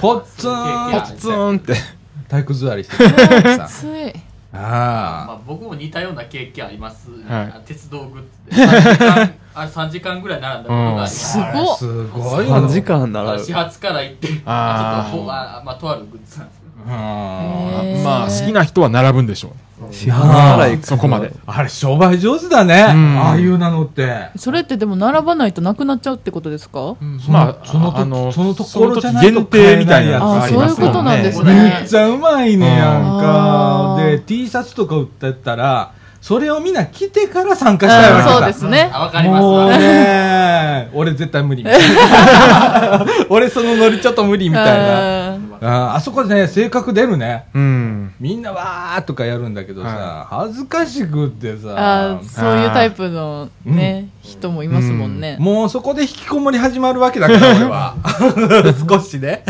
[0.00, 1.95] ポッツンッツンって。
[2.28, 3.14] 体育座りしてる。
[3.14, 3.66] からさ。
[3.66, 4.12] つい。
[4.52, 7.62] あまあ、僕も似たような経験あります、はい。
[7.66, 8.66] 鉄道グッズで。
[8.66, 11.46] 3時間あれ3時間ぐらい並んだことがあります、すごっ。
[11.46, 11.76] あ。
[11.76, 12.48] すごい。
[12.48, 12.56] よ。
[12.56, 15.12] 3時間なら始発から行ってあー。
[15.12, 20.78] ちょっとまあとあるグッズなんですけどまあ、好きな人は並ぶんでしょ始発なら行う。
[20.78, 21.32] くそこまで。
[21.46, 22.92] あれ、商売上手だね。
[22.92, 24.30] んああいうなのって。
[24.36, 26.96] それってでも並ばないとなくなっちゃうってことですか？
[27.28, 31.54] まあ、その時あの、そのところじゃないと限定みたいなやつあありますそういうことなんですね。
[31.54, 34.02] ねめっちゃうまいねやんあか。
[34.02, 38.32] ーで、T シャツとか売ってたら、それをみんな着てから参加したいわけだ。
[38.32, 38.90] そうですね。
[38.92, 43.06] あわかりますもうわね、俺絶対無理みたいな。
[43.30, 45.25] 俺そのノリちょっと無理みたいな。
[45.60, 47.46] うんああそこでね、性格出るね。
[47.54, 48.14] うん。
[48.20, 55.36] みんなわーとかやるんだけどさ、は恥ずかしくってあさー、そういうタイプのね、人もいますもんね。
[55.40, 57.94] もうそこで引きこもり始まるわけだから、俺は。
[58.88, 59.44] 少しね。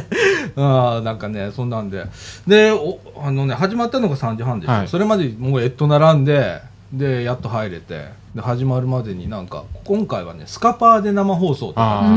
[0.57, 2.05] ああ、なんかね、そんなんで。
[2.47, 4.73] で、おあのね、始まったのが3時半でしょ。
[4.73, 6.61] はいそれまでもうえっと並んで、
[6.93, 12.17] で、やっと入れて、で、始まるまでになんか、今回はね、スカパーで生放送とあか。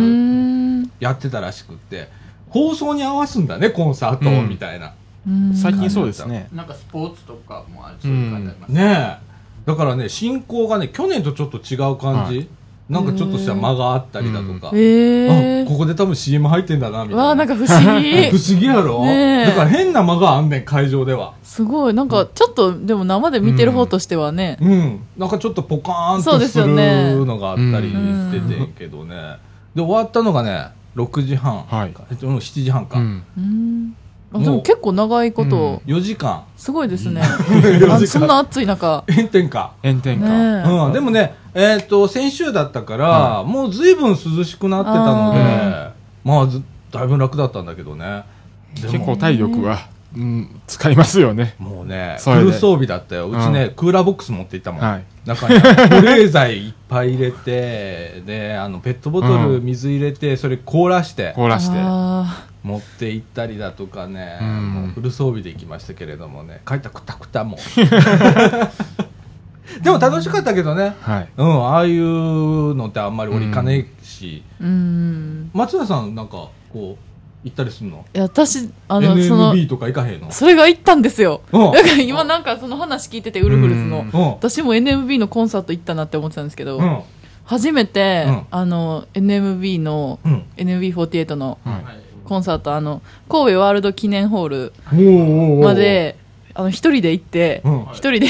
[1.00, 2.10] やってたらしくって、
[2.50, 4.94] 放送に合わすんだね、コンサートを、うんみたいな。
[5.28, 6.48] うん最近そうですね。
[6.54, 9.30] なんかスポーツとかもあるそういう感じあります、ねえ。
[9.66, 12.40] だからね、進行がね、去年とちょっと違う感じ。
[12.40, 12.46] は
[12.90, 14.72] なんかちょっとした間があったりだとか。
[14.76, 17.24] へえあ、ここで多分 CM 入ってんだな、みたいな。
[17.24, 19.06] わあなんか不思議 不思議やろ、
[19.46, 21.34] だから変な間があんねん、会場では。
[21.44, 25.00] すごいなんかちょっとでも生で見てる方としてはね、うん。
[25.18, 29.16] なんかちょっとポカーンそうですとするのがあったりしててんけどね。
[29.76, 30.70] で、終わったのがね、
[31.04, 31.64] 6時半。
[31.64, 33.00] はいえっと、もう7時半か。
[33.00, 33.24] うん。
[33.38, 33.96] うん
[34.32, 36.44] あもうでも結構長いこと、4時間。
[36.56, 39.72] すごいですね、 4時間あそんな暑い中炎天下。
[39.84, 40.28] 炎天下。
[40.28, 40.94] うん。
[40.94, 45.92] でもね、えっ、と、先週だったから、もう随分涼しくなってたのであ、
[46.24, 48.24] まあず、だいぶ楽だったんだけどね。
[48.76, 51.56] 結構体力は、うん、使いますよね。
[51.58, 53.30] もうね、フル装備だったよ。
[53.30, 54.82] うちね、クーラーボックス持って行ったもん。
[54.82, 61.78] はい中に保冷剤いっぱい入れて、で、あの、ペットボトルうん水入れて、それ凍らして、凍らして。
[61.78, 67.60] あ持って行ったりだとかね、うんもうフル装備で行きましたけれどもね、帰ったくたくたもう。
[69.82, 70.96] でも楽しかったけどね。
[71.00, 71.30] はい。
[71.38, 77.09] うん、ああいうのってあんまり折りかねえし、ーうん松田さんなんか、こう、
[77.44, 78.06] 行ったりするの？
[78.14, 80.32] いや私あのその ?NMB とか行かへんの？
[80.32, 84.06] それが行ったんですようんだから今なんかその話聞いててウルフルズの。
[84.40, 87.02] 私も NMB のコンサート行ったなって思ってたんですけど、うん。
[87.46, 90.44] 初めて、うんあの NMB の、うん。
[90.58, 91.58] NMB48 の
[92.26, 96.16] コンサートあの神戸ワールド記念ホールおーおーおーまで
[96.60, 97.88] あの一人で行ってうん。
[97.94, 98.28] 一、人で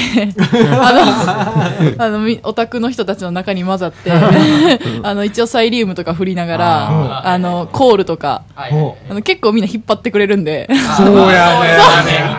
[0.80, 4.12] あのあのみオタクの人たちの中に混ざって
[5.02, 7.28] あの一応サイリウムとか振りながらあー。
[7.28, 10.68] あのコールとかあの結構みんな引っ張ってくれるんで。
[10.96, 12.30] そうやね。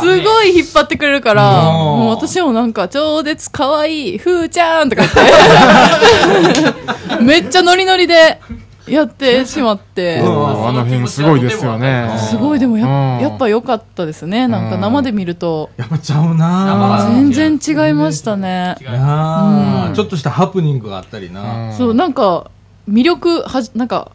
[0.00, 1.64] すごい引っ張ってくれるから、うん。
[1.64, 6.52] もう私もなんか、超絶可愛い、ふーちゃんとか言っ
[7.18, 8.40] て、 めっちゃノリノリで
[8.90, 10.26] やってしまって、うん
[10.68, 12.10] あの辺すごいですよね。
[12.30, 14.48] すごいでもや,、うんやっぱ良かったですね。
[14.48, 18.76] なんか生で見ると、やっぱちゃうなうん全然違いましたね。
[18.80, 18.82] う
[19.90, 21.68] んちょっとしたハプニングがあったりな。
[21.68, 22.50] うんそう、なんか、
[22.88, 24.10] 魅力はじ、なんか、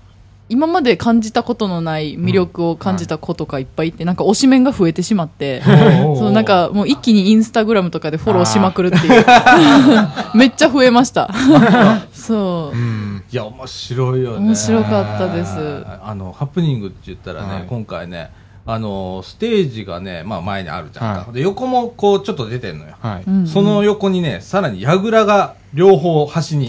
[0.47, 5.63] 今まで感じたことのない魅力を感じた子とかいっぱいいて、なんか推しメンが増えてしまって、
[6.17, 9.25] そうなんかもう一気にインスタグラムとかでフォローしまくるっていう。
[10.35, 11.31] めっちゃ増えました。
[12.13, 12.79] そうう。
[12.79, 13.23] ん。
[13.31, 14.37] いや、面白いよね。
[14.39, 18.29] 面白かったですあの、ハプニングって言ったらね、はい今回ね、
[18.67, 21.19] あの、ステージがね、まあ前にあるじゃんか。
[21.21, 22.95] はいで、横もこう、ちょっと出てんのよ。
[22.99, 23.47] はい。
[23.47, 26.67] その横にね、さらに櫓が両方端に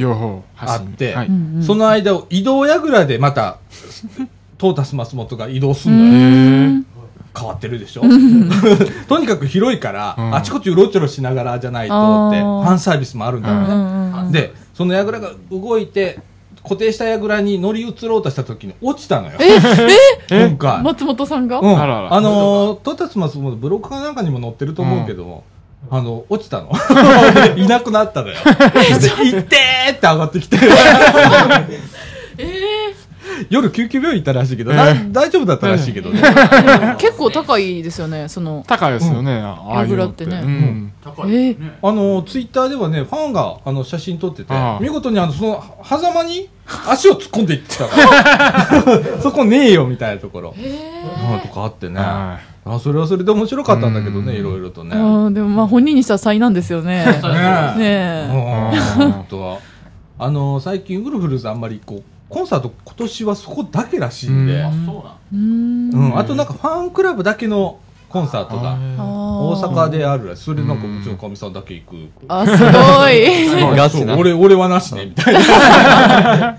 [0.59, 1.31] あって、はい。
[1.63, 3.59] その間を移動櫓でまた、
[4.59, 6.85] トータス松本が移動すんのよ。
[7.39, 8.03] 変わってるでしょ？
[9.09, 13.67] とにかく広いから、うんあちこちうろちょろしながらじゃないとって、ファンサービスもあるんだよね。
[13.67, 16.19] うんうんうんで、その櫓が動いて、
[16.63, 19.35] 固定した櫓に乗り移ろうとした時に落ちたのよ。
[20.31, 20.83] え今回。
[20.83, 25.45] 松本さんが、うん、あららあのー、トータスマスもブロックかなんかにも載ってると思うけども、
[25.91, 26.73] あの、落ちたの。
[27.55, 28.35] で いなくなったのよ。
[28.35, 30.59] で、行ってーって上がってきて。
[33.51, 36.21] 夜救急病院行ったらしいけど、な大丈夫だったらしいけどね。
[36.99, 38.65] 結構高いですよねその。
[38.67, 40.27] 高いですよね、ああいうのって。
[40.27, 40.41] ね。
[40.45, 40.93] うん。
[41.03, 41.79] 高いですね。
[41.83, 46.49] あの、ツイッターではね、ファンがあの写真撮っててああ、見事にあの、その、狭間に
[46.89, 47.97] 足を突っ込んでいってたか
[48.85, 50.55] ら、 そこねえよみたいなところ。
[50.57, 50.61] う
[51.37, 52.01] んとかあってね。
[52.01, 54.97] はあそれはそれで面白かったんだけどね、いろいろとね。
[54.97, 57.05] あーでもまあ本人にしたら災難ですよね。
[57.07, 57.13] ね。
[57.13, 58.29] ねえ。
[58.99, 59.13] うん。
[59.13, 59.59] 本当は。
[60.19, 64.93] あの、最近ウルフルズあんまりこう、コンサート今年はそこだけらしいんで、あ、うそうなん。
[64.93, 70.43] うーんん、あとなんかファンクラブだけのコンサートが大大阪であるらしい。
[70.45, 71.97] それなんかうちのかみさんだけ行く。
[72.29, 72.57] あすご
[73.11, 73.77] い。
[73.77, 75.41] ガチなそう俺、俺はなしね、みたいな。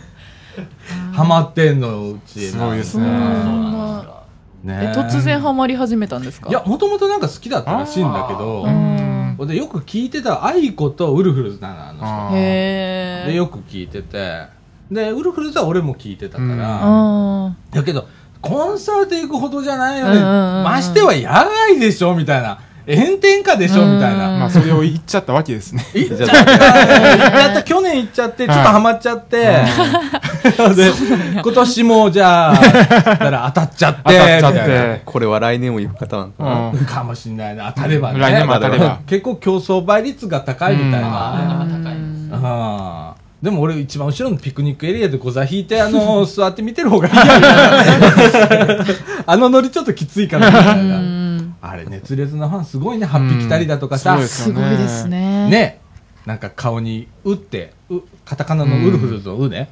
[1.13, 2.49] ハマってんの、うち。
[2.51, 4.23] すごいですそうねなんだ
[4.63, 4.91] ね。
[4.93, 6.49] え突然ハマり始めたんですか？
[6.49, 9.37] いや、もともとなんか好きだったらしいんだけどう、ん。
[9.47, 12.37] で、よく聞いてた、愛子とウルフルズなの、あのあ人。
[12.37, 14.43] へえで、よく聞いてて、
[14.91, 18.07] で、ウルフルズは俺も聞いてたかうんら、あだけど、
[18.41, 20.17] コンサート行くほどじゃないよね。
[20.17, 22.59] うんうんうんましては野外でしょみたいな。
[22.87, 24.29] 炎天下でしょみたいな。
[24.29, 25.85] まあ、それを言っちゃったわけですね。
[25.93, 26.37] 行っちゃった。
[26.37, 27.63] 行っちゃった。
[27.63, 29.37] 去年行っちゃって、ちょっとハマっちゃって。
[29.43, 30.91] で、
[31.33, 34.01] 今年もじゃあ、だから当たっちゃって。
[34.05, 35.01] 当たっちゃっみたいなて。
[35.03, 37.73] これは来年も行く方なんかんかもしんないな。
[37.73, 38.19] 当たればね。
[38.19, 41.67] 来年も当たれば結構競争倍率が高いみたいな。
[41.83, 41.93] 高い。
[42.31, 43.06] あー
[43.41, 48.85] でも俺一番後ろのピクニックエリアでご座引いて、あの、 座って見てる方がいいやみたいな。
[49.27, 51.43] あのノリちょっときついからみたいな。
[51.61, 53.05] あれ熱烈なファンすごいね。
[53.05, 54.15] 8匹たりだとかさ。
[54.15, 55.81] うんすごいですねね。
[56.25, 59.69] なんか顔に、うって、う、カタカナのウルフルズのうね、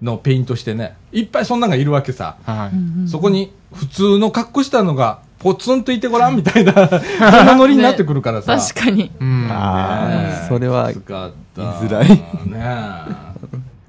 [0.00, 0.94] のペイントしてね。
[1.12, 2.36] いっぱいそんなんがいるわけさ。
[2.46, 2.70] は
[3.06, 3.08] い。
[3.08, 8.56] そこに普通の格好したのが、ポツンといてごらんみたいな、 そんなノリになってくるからさ。
[8.56, 9.48] 確かにうん。
[9.50, 11.62] あねあ、それは、きつかった。
[11.62, 12.18] 居づらいね
[12.54, 13.28] え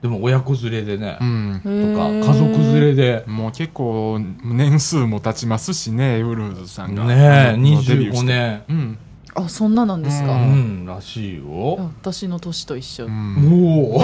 [0.02, 1.62] でも親子連れでね、うん。
[1.64, 1.70] と
[2.00, 7.04] か、家族連れで、もう結構年数も経ちますしね、ウルフルズさんが。
[7.04, 8.62] ねえ、あのデビューし25て年。
[8.70, 8.98] うん。
[9.36, 11.78] あそんななんですうか、ん、らしいよ。
[12.02, 13.54] 私の年と一緒、うん。
[13.54, 14.00] おお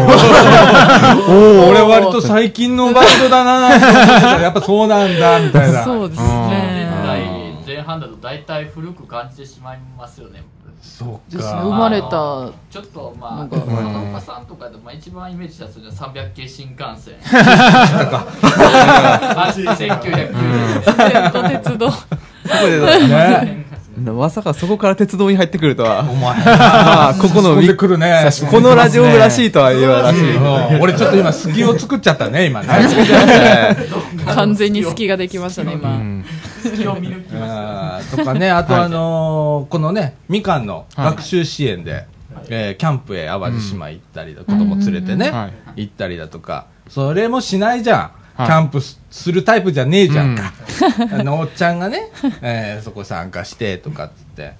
[1.65, 3.69] お俺割と最近のバンドだな。
[4.41, 5.84] やっぱそうなんだ、みたいな。
[5.84, 6.88] そうです年ね。
[7.05, 7.21] 代
[7.76, 10.43] 前半だと大体古く感じてしまいますよね。
[10.82, 11.61] そうですねか。
[11.63, 13.49] 生まれたちょっとまあ、なん。
[13.49, 14.45] か中岡さん。
[14.45, 17.15] とかで、まあ、一番イメージしたのは300系新幹線。
[17.23, 18.28] あ
[19.51, 21.32] 1990年。
[21.32, 22.05] と鉄道そこ
[22.67, 23.64] で、ね
[23.98, 26.02] まさかそこから鉄道に入ってくるとは。
[26.02, 27.74] お前、まあ、ここのね。
[27.74, 27.88] こ
[28.60, 30.36] のラジオ部らしいとは言わらしい。
[30.36, 30.82] うん。
[30.82, 32.68] 俺ちょっと今、隙を作っちゃったね、今ね。
[34.34, 36.26] 完全に隙ができましたね今、うん。
[36.62, 38.18] 隙を見抜きました。
[38.18, 42.06] とかね、あとあのーこのね、みかんの学習支援で、
[42.50, 45.84] えーキャンプへ淡路島行ったりだ、子供連れてね、はい。
[45.84, 48.12] 行ったりだとか、それもしないじゃん。
[48.36, 50.51] はいキャンプすするタイプじゃねえじゃんか。
[51.11, 52.09] あのおっちゃんがね、
[52.41, 54.53] えーそこ参加してとかっつって。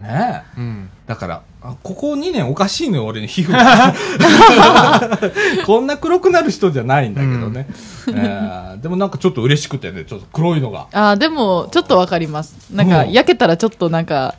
[0.00, 0.60] ねえ。
[0.60, 0.90] うん。
[1.06, 3.94] だから、あここ2年おかしいのよ、俺に皮膚が。
[5.64, 7.66] こんな黒くなる人じゃないんだけどね。
[8.08, 10.86] えーでもなんかちょっと嬉しくてね、ちょっと黒いのが。
[10.92, 14.34] あーでもちょっとわかりますなんかうん焼けたらちょっとなんか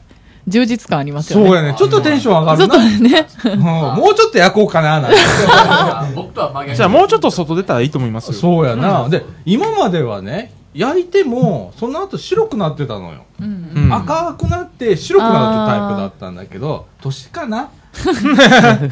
[0.47, 1.75] 充実感ありますよねそうやね。
[1.77, 2.83] ちょっとテンション上がちょっるな。
[2.87, 5.17] とねうんもうちょっと焼こうかな、なんて。
[5.49, 6.75] あ僕とは真逆。
[6.77, 8.33] じゃあもうちょっと外出たらいいと思いますよ。
[8.33, 9.09] そうやな。
[9.09, 13.25] で、今まではね、焼いても、その後白くなってたのよ。
[13.41, 17.69] うんうん赤くなって白くなるってタイプだったんだけど、年かな？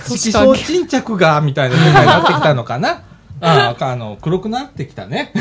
[0.06, 3.01] 色素沈着が、みたいな世界になってきたのかな
[3.41, 5.31] ああ、あの、黒くなってきたね。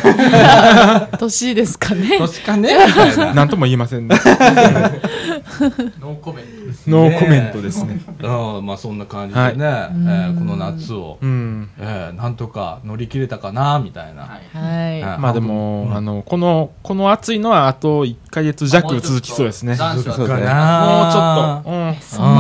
[1.19, 2.77] 年ですかね年かね？
[2.87, 3.35] みたいな。
[3.35, 4.17] なんとも言いませんね。
[6.01, 6.91] ノーコメントです。
[6.91, 8.01] ノーコメントですね。
[8.23, 11.71] うん、まあそんな感じでね、はいえーこの夏を、うん。
[11.79, 14.23] えーなんとか乗り切れたかな、みたいな。
[14.23, 14.59] はい。
[14.59, 19.77] はいあまあでも、うんあの、この、この暑いのはあと1ヶ月弱続きそうですね。
[19.77, 20.25] もうちょっと。
[20.25, 20.31] うん。
[20.31, 20.39] ま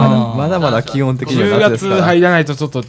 [0.08, 1.96] だまだまだ気温的には10夏ですから。
[1.96, 2.84] 月入らないとちょっと、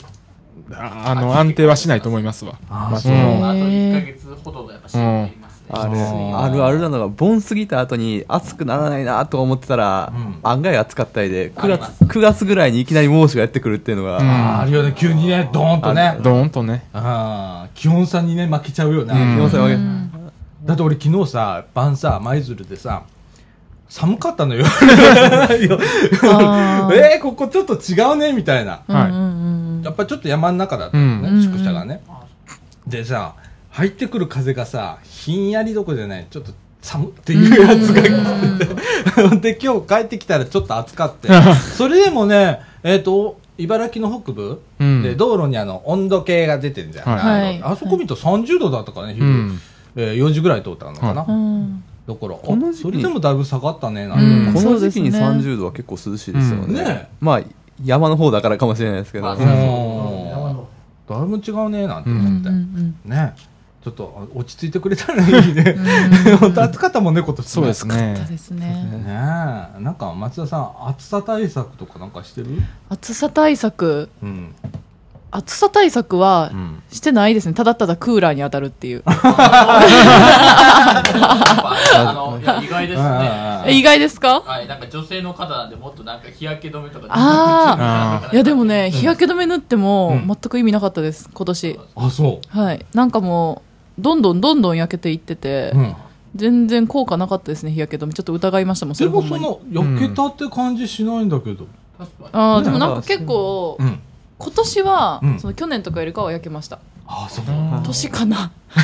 [0.71, 2.55] ああの、安定はしないと思いますわ。
[2.69, 3.13] あまあそう。
[3.13, 3.19] うん。
[3.49, 5.69] あと1ヶ月ほどやっぱしんどいますね。
[5.69, 6.39] あるうん。
[6.39, 10.35] あるあるなのが、盆過ぎた後に暑くならないなと思ってたら、うん。
[10.43, 12.03] 案外暑かったりで、9あり月ます。
[12.05, 14.59] 9月ぐらいにいきなり猛暑がやってくるっていうのが、うん。
[14.61, 16.17] あるよね、急にね、ドーンとね。
[16.21, 16.85] ドーンとね。
[16.93, 19.13] あー気温差にね、負けちゃうよね。
[19.13, 19.37] うん。
[19.37, 20.11] 要するにうん。
[20.63, 23.03] だって俺昨日さ、晩さ、舞鶴でさ、
[23.87, 24.65] 寒かったのよ。
[25.53, 28.81] えー、ここちょっと違うねみたいな。
[28.87, 29.34] はい
[29.85, 31.41] やっぱちょっと山の中だったのね、うん。
[31.41, 32.01] 宿舎がね。
[32.87, 33.35] でさ、
[33.69, 41.29] 入ってくる風がさ、ひんやりどころじゃない、ちょっと寒っていうやつが来てて、 で、今日帰ってきたらちょっと暑かって、
[41.77, 45.01] それでもね、えっ、と、茨城の北部、うん。
[45.01, 47.61] で道路にあの温度計が出てるじゃん、はい。
[47.63, 49.59] あそこ見ると30度だったからね、昼、うん。
[49.95, 51.83] えー4時ぐらい通ったのかな、うん。
[52.07, 54.53] だからこの時期あそれでもだいぶ下がったねなんうん。
[54.53, 56.73] て、この時期にそうですね30度は結構涼しいですようん。
[56.73, 57.09] ねね。
[57.21, 57.41] まあ、
[57.83, 59.25] 山の方だからかもしれないですけど。
[59.25, 59.41] まあうん
[60.29, 60.67] 山の
[61.07, 63.33] だいぶ違うねなんてうん思って、うんね
[63.83, 65.75] ちょっとあ落ち着いてくれたらいいね。
[66.39, 67.47] 本当暑かったもんね、今年。
[67.47, 68.25] そうですね。
[68.27, 69.79] ですねねえ。
[69.79, 72.47] なんか松田さん、暑さ対策とかなんかしてる？
[72.89, 74.55] 暑さ対策うん。
[75.37, 76.81] 暑さ対策はうん。
[76.91, 79.11] してないですねただただクーラーに当たるっていう あ
[82.13, 83.63] の、いや意外ですね。
[83.73, 84.41] 意外ですか？
[84.41, 87.07] はい、なんか女性の方なんでもっとなんか日焼け止めとか。
[87.09, 93.61] ああいやでもね日焼け止め塗ってもうん全く意味なかったです今年あ、そはいなんかも
[93.99, 95.77] うどんどんどんどん焼けていっててう。
[95.77, 95.95] うん。
[96.35, 101.65] 全然効果なかったですね日焼け止めちょっと疑いましたもんそでれほんまにもその、焼けたって感じしないんだけど。
[102.33, 103.99] あーでもなんか結構うん。
[104.37, 107.45] 今年はうんその去年とかよりかは焼けましたあ、そう。
[107.85, 108.81] 年かなま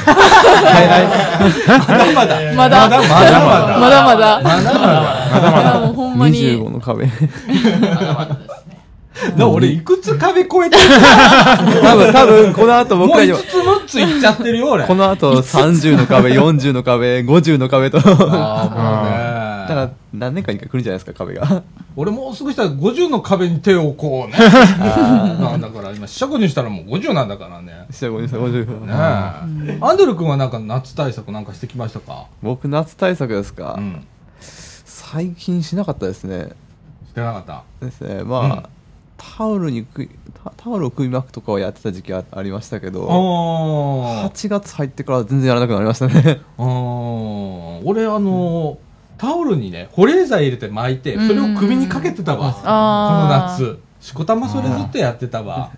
[1.87, 2.53] だまだ。
[2.55, 3.79] まだまだまだ。
[3.79, 5.61] まだまだまだまだ。
[5.61, 7.05] いやもうほんまに25の壁。
[7.07, 8.81] まだまだですね。
[9.23, 10.83] だから俺、いくつ壁越えてる
[11.81, 14.85] 多分、多分、この後もう僕らに5も、つ6ついっちゃってるよ、俺。
[14.85, 17.97] この後30の壁、40の壁、50の壁と。
[17.99, 18.05] ああ、
[18.69, 19.30] もうね。
[20.13, 21.63] ら、何年かに来るんじゃないですか、壁が。
[21.95, 24.37] 俺もうすぐしたら50の壁に手を置こうね。
[24.39, 27.85] なんだから今、四捨五入したらもう50なんだからね。
[27.91, 28.85] 下50、50。
[28.85, 29.77] ねえ。
[29.81, 32.25] アンドル君はなんか夏対策なんかしてきましたか？
[32.41, 34.05] 僕、夏対策ですか、うん。
[34.39, 36.49] 最近しなかったですね。
[37.09, 37.45] してなかっ
[37.79, 37.85] た？
[37.85, 38.23] ですね。
[38.23, 38.63] まあ、うん
[39.37, 40.09] タオルにくい
[40.43, 46.41] タ、タオルを首巻くとかはやってた時期あありましたけど、あ8月入ってからは全然やらなくなりましたね。
[46.57, 46.63] あ。
[47.83, 48.77] 俺、あのー、
[49.21, 52.51] タオルにね、保冷剤入れて巻いて、それを首にかけてたわ。
[52.51, 53.77] この夏。
[53.99, 55.69] しこたまそれずっとやってたわ。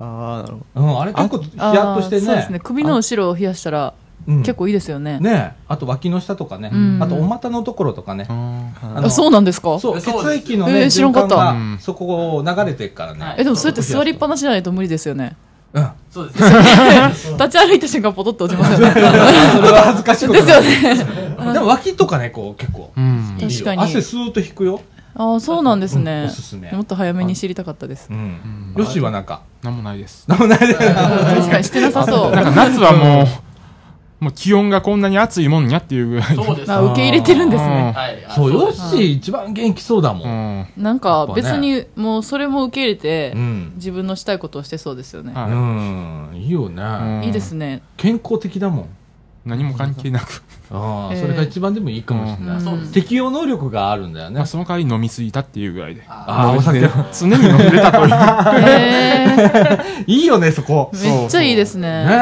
[0.00, 0.04] あ
[0.38, 0.86] あ、なるほど。
[0.86, 2.20] うん、あれ結構ヒヤッとしてね。
[2.22, 3.92] そうですね首の後ろを冷やしたら
[4.26, 6.70] うん結構いいですよねねあと脇の下とかね。
[6.72, 8.24] うんあとお股のところとかね。
[8.30, 9.78] ああのあそうなんですか？
[9.78, 13.20] そう、血液のね、えー知らんかった循環がうんそこを流れてるからね。
[13.20, 15.36] はいえでもそれって座りっぱなしじゃないと無理ですよね
[15.72, 15.90] うん。
[16.10, 17.12] そうですね。
[17.38, 21.06] 立ち歩いた瞬間ポトッと落ちますよねそれは恥ずかしいですよね
[21.52, 22.92] でも脇とかね、こう結構。
[23.40, 24.80] 確かに汗スーッと引くよ。
[25.18, 28.74] ああそうなんですうんねおすすめもっと早めに知りたかったですうん。
[28.76, 29.40] よしはなんか。
[29.62, 30.24] なんもないです。
[30.28, 30.74] なんもないで。
[30.76, 33.26] 確かにしてなさそうなんか夏はもう、
[34.18, 36.34] もう気温がこんなに暑いもんやっていうぐらい。
[36.36, 36.72] そうです。
[36.72, 38.24] あ受け入れてるんですねはい。
[38.24, 40.24] あそう、よですし一番元気そうだも。
[40.24, 40.68] うんん。
[40.76, 43.72] なんか別にもうそれも受け入れてうん。
[43.76, 46.36] 自分のしたいことをしてそうですよねはうん。
[46.36, 46.82] いいよね。
[46.82, 48.88] うんいいですね健康的だもん。
[49.46, 50.42] 何も関係なく。
[50.72, 52.58] ああ、えーそれが一番でもいいかもしれない。
[52.58, 54.46] うん適応能力があるんだよねまあ、。
[54.46, 56.02] その代わり飲みすぎたっていうぐらいで。
[56.08, 56.80] ああ、お酒。
[56.80, 58.14] 常に飲んでたという。
[58.68, 60.90] へ いいよね、そこ。
[60.94, 62.12] えめっちゃいいですねね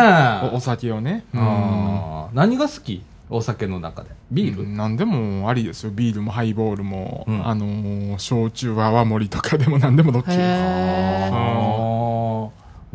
[0.44, 0.50] え。
[0.52, 1.24] おお酒をね。
[1.32, 3.02] うん何が好き？
[3.30, 4.10] お酒の中で。
[4.30, 4.68] ビール？
[4.68, 5.90] 何でもありですよ。
[5.94, 12.42] ビールもハイボールも、うんあのー焼酎は泡盛とかでも何でもどっちへでえああ。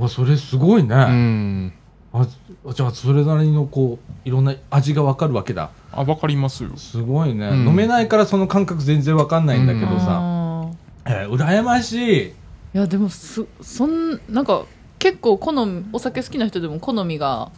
[0.01, 0.95] わ、それすごいね。
[0.95, 1.73] うん。
[2.13, 2.25] あ
[2.73, 5.71] じゃあ、それなりのこう、いろんな味がわかるわけだ。
[5.91, 6.75] あ、わかりますよ。
[6.77, 7.47] すごいね。
[7.47, 10.19] うん飲めないからその感覚全然わかんないんだけどさ。
[10.21, 10.69] あ
[11.05, 11.99] えー、羨ましい。
[12.21, 12.33] ーい
[12.73, 14.65] やでもすそんなんか
[14.99, 17.51] 結構好みお酒好きな人でも好みが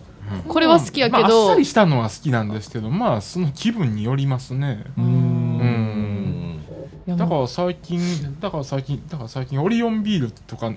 [0.48, 4.86] これは好きやけまあ、あっどさりしたのは好きなんですけど、まあ、その気分によりますね。
[4.98, 6.62] うーん。
[7.08, 8.00] だから最近、
[8.40, 10.74] だから最近、だから最近、オリオンビールとか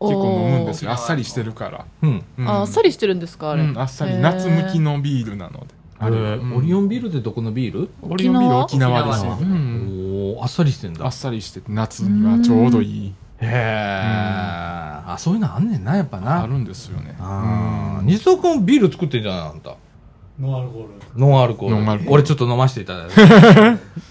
[0.00, 0.90] 結構飲むんですよ。
[0.92, 1.84] あっさりしてるから。
[2.02, 2.24] うん。
[2.38, 4.16] うんああっさりしてるんですかあれ、うん、あっさり。
[4.18, 5.66] 夏向きのビールなので。
[5.98, 7.90] あれ、うんオリオンビールってどこのビール？
[8.02, 9.32] オリオンビール沖沖縄縄ですよ。
[9.32, 11.04] 沖縄うんおーあっさりしてんだ。
[11.04, 13.14] あっさりしてて、夏にはちょうどいい。
[13.40, 16.42] へえ、あ、そういうのあんねんな、やっぱな。
[16.42, 17.16] あるんですよね。
[17.20, 18.02] ああ。
[18.04, 19.76] 西尾君ビール作ってんじゃないあんた？
[20.40, 21.76] ノンアルコールノンアルコール。
[21.76, 23.14] ノンアルコール俺ちょっと飲ませていただいて。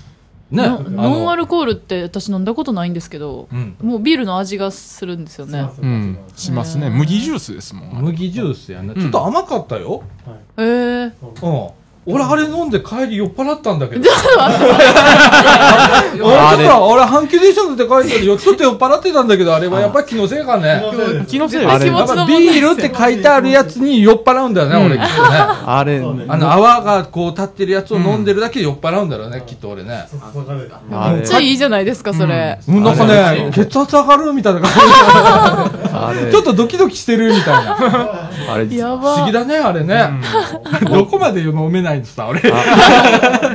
[0.51, 0.63] ね。
[0.67, 3.75] ノノンアルルコールって私飲んだことないんですけど、うん。
[3.81, 6.89] もうビールの味がするんですよねうん、しますね。
[6.89, 8.03] 麦ジュースですもん。
[8.03, 8.93] 麦ジュースやね。
[8.95, 10.03] ちょっと甘かったよ。
[10.57, 11.69] へえうん。
[12.09, 14.09] 俺あれ飲んで帰り酔っ払ったんだけど。
[14.09, 14.13] 俺
[16.13, 18.37] ちょっと、俺阪急電車乗って帰ってるよ。
[18.37, 20.81] ちょっと酔っ払ってたんだけど、あれはやっぱり気のせいかね。
[21.27, 25.37] 気のせい絶対です気持ちの問やっぱビールって書いてあるやつに酔っ払うんだよね、俺きっとね。
[25.67, 25.97] あれ、
[26.27, 30.07] あの泡がこう立ってるやつを飲んでるだけで酔っ払うんだろうね、きっと俺ね。
[31.13, 32.57] めっちゃいいじゃないですか、それ。
[32.69, 34.77] うん、なんかね、血圧上がるみたいな感じ。
[36.31, 37.77] ちょっとドキドキしてるみたいな。
[38.53, 39.39] あれ、や不思議ば。
[39.39, 40.09] だね、あれね。
[40.89, 42.41] どこまで飲めないんですか、俺。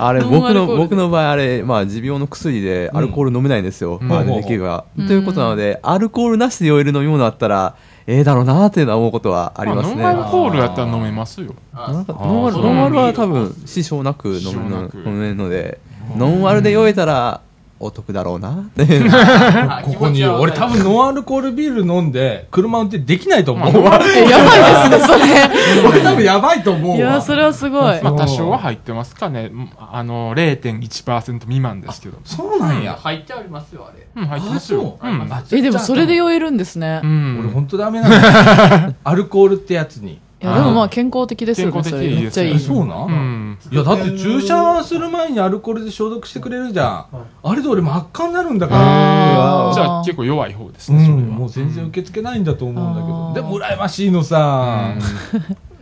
[0.01, 3.99] あ れ、僕の、僕の場合、あれ、まあ、持病の薬でアルコール飲めないんですよ。
[4.03, 4.85] うんアレルギーが。
[5.07, 7.75] ということなので、アルコールなしで酔える飲み物だったら、
[8.07, 10.03] ええだろうなっていうのは思うことはありますね。
[10.03, 11.55] ノンアルコールやったら飲めますよ。
[11.73, 15.79] ノンアル、そうノンアルは多分、支障なく飲むなく飲めるので、
[16.17, 17.41] ノンアルで酔えたら、
[17.83, 19.11] お得だろうなっていう。
[19.85, 23.69] ここに、俺多分ノンアルコールビール飲んで、車運転できないと思う。
[23.71, 23.73] え
[24.31, 25.89] やばいですね、それ。
[25.89, 26.97] 俺多分やばいと思うわ。
[26.97, 28.03] いや、それはすごい。
[28.03, 29.51] まあ多少は入ってますかね。
[29.79, 32.19] あの、0.1%未満ですけど。
[32.25, 32.97] そうなんや。
[33.01, 34.07] 入ってありますよ、あれ。
[34.15, 34.97] うん、入ってますよ。
[35.01, 35.23] あうん。
[35.31, 37.07] あえ、でもそれで酔えるんですねう。
[37.07, 37.39] ん。
[37.41, 38.13] 俺本当ダメなん。
[39.05, 40.21] アルコールってやつに。
[40.43, 41.91] いや、でもまあ健康的ですよね、健康。
[41.93, 42.55] 的めっちゃいい。
[42.57, 43.59] えそうなん、うん。
[43.71, 47.07] いや、だって注射する前にアルコールで消毒してくれるじゃん。
[47.43, 49.73] あれで俺真っ赤になるんだから。
[49.75, 51.21] じゃあ結構弱い方ですね、うん、それは。
[51.39, 53.31] もう全然受け付けないんだと思うんだけあど。
[53.31, 54.95] ーでも羨ましいのさ。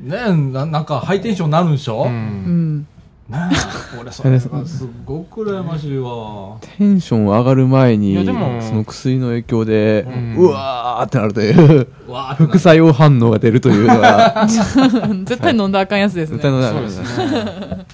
[0.00, 2.86] ねえ、ななんかハイテンションになるんでしょ、うん
[3.30, 3.34] ん。
[3.34, 3.38] え、
[4.00, 4.48] 俺それがす
[4.84, 6.56] っごく羨ましいわ。
[6.78, 8.32] テンション上がる前にそ
[8.74, 11.88] の薬の影響で、んうわーってなるという、
[12.36, 14.46] 副作用反応が出るというのが、
[15.24, 16.38] 絶対飲んだらあかんやつですね。
[16.38, 17.86] 絶対のそうですね。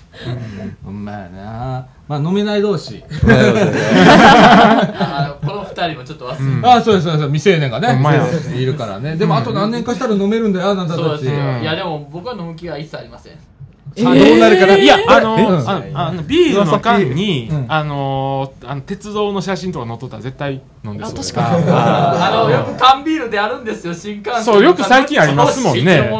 [0.85, 1.87] ほんまやな。
[2.09, 3.01] まあ飲めない同士。
[3.01, 3.35] この
[5.65, 7.29] 二人もちょっと忘れああ、そうです、そうです。
[7.29, 7.99] 未成年がね。
[8.57, 9.17] いるからね。
[9.17, 11.03] でもあと何年かしたら飲めるんだよ、あなたたち。
[11.03, 11.33] そうですよ。
[11.33, 13.33] うんいや、でも僕は飲む気は一切ありません。
[13.99, 14.77] あどうなるかな？
[14.77, 15.43] いや、あの、え？
[15.45, 21.17] あのあのビールの缶にうん、あのー、あの鉄道の写真とか載っとったら絶対飲んであ、そう。
[21.17, 21.65] 確かに。
[21.69, 24.45] あの、よく缶ビールであるんですよ、新幹線。
[24.45, 26.11] そうよく最近ありますもんね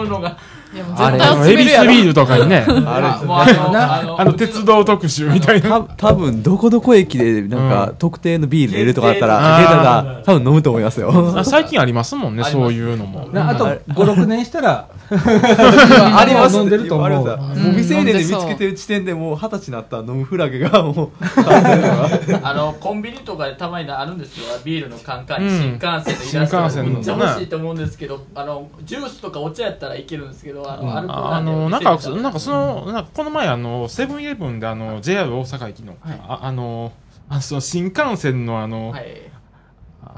[0.97, 1.53] あれ。
[1.53, 5.81] エビスビールとかにね、 あの、鉄道特集みたいな。
[5.81, 11.35] た多分どこどこ駅でなんか、特定のビール入れるとかだったら、出たら多分飲むと思いますよ。
[11.37, 13.29] あ最近ありますもんね、そういうのも。
[13.33, 16.57] なあと5、6年したら、 あります。
[16.57, 17.39] 飲んでると思うもう
[17.77, 21.11] 未成年で見つけてる時点でもう二十歳になったら飲むフラグがもう、
[22.43, 25.49] あの、コンビニとかでたまにあるんですよ、ビールのカンカンに。
[25.49, 25.57] うん。
[25.57, 36.21] 新幹線のイラストがめっちゃ欲しいと思うんですけど、あの、ジュースとかお茶やったらいけるんですけど、あの、なんか、なんかその、なんかこの前あの、セブンイレブンであの、JR 大阪駅の、はい。
[36.29, 36.93] ああの、
[37.29, 39.07] あその新幹線のあの、はい。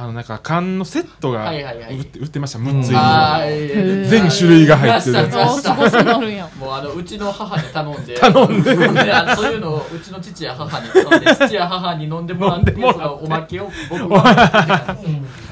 [0.01, 1.96] あのなんか缶のセットがはいはいはい。
[1.96, 5.34] 売って売ってました、6つ入り全種類が入ってるやつ。
[6.57, 8.76] もうあの、うちの母に頼んで、頼んで、
[9.34, 14.96] そういうのをうちの父や母に頼んで、父や母に飲んでもらって、 そのおまけを僕が、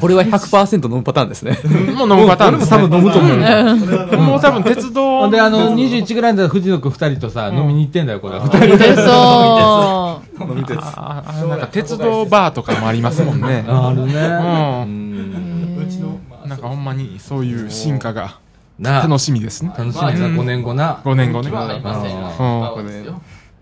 [0.01, 1.59] これは100%飲むパターンですね。
[1.97, 2.78] もう飲むパターンです、ね。
[2.78, 4.16] 多分飲むと思う。
[4.18, 8.38] もう多分鉄道で、あの、21ぐらいだったら藤野くん2人とさ、飲みに行ってんだよ、これ。
[8.38, 8.64] 2人。
[8.64, 10.78] 飲みてそ飲み鉄。
[10.80, 13.64] ああなんか鉄道バーとかもありますもんね。
[13.66, 14.14] あるね。
[14.14, 15.76] うん。
[15.78, 15.82] う。
[15.82, 18.39] うちのなんかほんまにそういう進化が
[18.78, 19.70] なあ楽しみですね。
[19.76, 21.01] 楽しみだな、5年後な。
[21.05, 21.51] 5年後ね。
[21.51, 21.53] い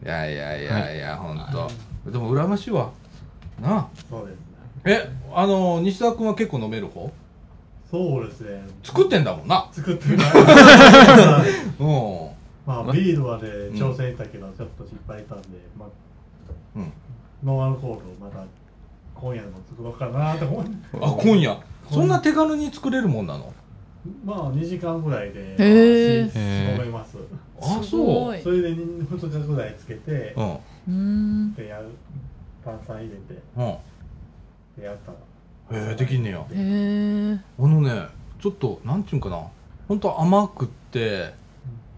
[0.06, 1.70] やいやいやいや、ほんと。
[2.10, 2.90] でも、羨ましいわ。
[3.62, 3.86] なあ。
[4.10, 4.40] そうですね
[4.84, 7.10] え、あの、西田君は結構飲める方？
[7.90, 9.66] そうですね作ってんだもんな。
[9.72, 10.26] 作ってない
[11.78, 11.86] うん。
[12.66, 15.48] まあビールはね挑戦したけどちょっと失敗したんで
[15.78, 15.92] まあうん
[17.44, 18.44] ノンアルコールをまた
[19.14, 20.70] 今夜も作ろうかなと思って
[21.00, 21.58] あ、今夜。
[21.90, 23.52] そんな手軽に作れるもんなの？
[24.24, 26.36] まあ2時間ぐらいでへーし
[26.80, 27.16] 飲めます
[27.60, 30.40] あ、すそごいそれで2日ぐらいつけてう。
[30.40, 30.58] うん。
[30.88, 31.54] うん。
[31.54, 31.86] でやる
[32.64, 33.76] 炭酸入れてうん。
[34.76, 35.18] でやったら
[35.72, 36.38] へえ、できんねや。
[36.38, 37.40] へえ。
[37.58, 38.06] あのね、
[38.38, 39.42] ちょっと、なんていうんかな。
[39.88, 41.32] ほんと甘くって、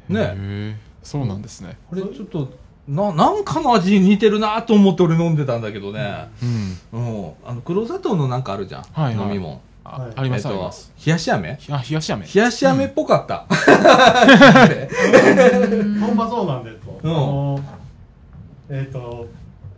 [0.08, 0.78] ね。
[1.02, 1.76] そうなんですね。
[1.90, 2.48] これちょっと、
[2.88, 6.28] な、なんかの味に似てるなと思って俺飲んでたんだけどね。
[6.92, 7.00] うん。
[7.00, 7.32] うん。
[7.44, 8.82] あの、黒砂糖のなんかあるじゃん。
[8.82, 9.52] はいはい飲み物。
[9.54, 10.92] はいあありますえっとあります。
[11.06, 11.58] 冷やし飴？
[11.70, 12.26] あ、冷やし飴。
[12.34, 13.46] 冷やし飴っぽかった。
[16.04, 17.60] ほんまそうなんですよ、うんあの
[18.68, 19.28] えっ、と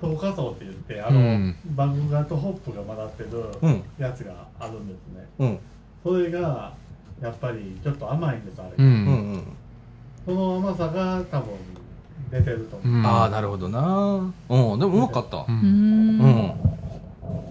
[0.01, 5.59] 糖化層って言ってあの、うん麦芽とホップが混ざってるうんやつがあるんですね、うん。
[6.03, 6.73] それが
[7.21, 8.75] やっぱりちょっと甘いんですあれ、う。
[8.79, 9.43] うんんうん。
[10.25, 11.51] その甘さが多分
[12.31, 14.33] 出てると思う、うんああ、なるほどな。
[14.49, 15.39] うん、でもうまかった。
[15.39, 15.45] う。
[15.49, 16.21] うんん。
[16.21, 16.53] うん。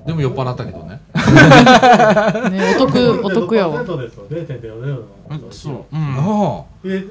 [0.05, 1.01] でも酔っ払ったけどね。
[2.49, 3.84] ね、お得、お得やわ。
[3.84, 4.99] 0.0%ですよ0.00の
[5.30, 5.73] あそう。
[5.91, 5.99] うん。
[6.17, 7.03] あ入れ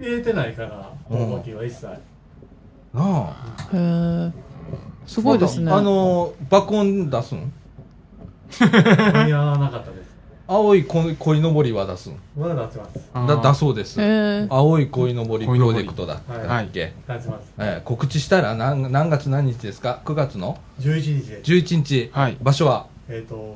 [0.00, 1.98] 入れてないからうん大巻きは一切、な
[2.94, 3.36] あ
[3.72, 4.32] へー
[5.06, 5.70] すごいですね。
[5.70, 7.52] あの爆音出すん？
[8.60, 9.99] 間に合わなかったです。
[10.52, 12.16] 青いこ鯉のぼりは出すん？
[12.36, 12.98] まだ出せます。
[13.28, 14.00] だだそうです。
[14.50, 17.52] 青い鯉のぼりプロジェクトだったっけ、出せます。
[17.56, 22.36] えー告知したら何何月何日ですか？9月の？11日で、11日、はい。
[22.42, 22.86] 場所は？
[23.08, 23.54] えっ、と、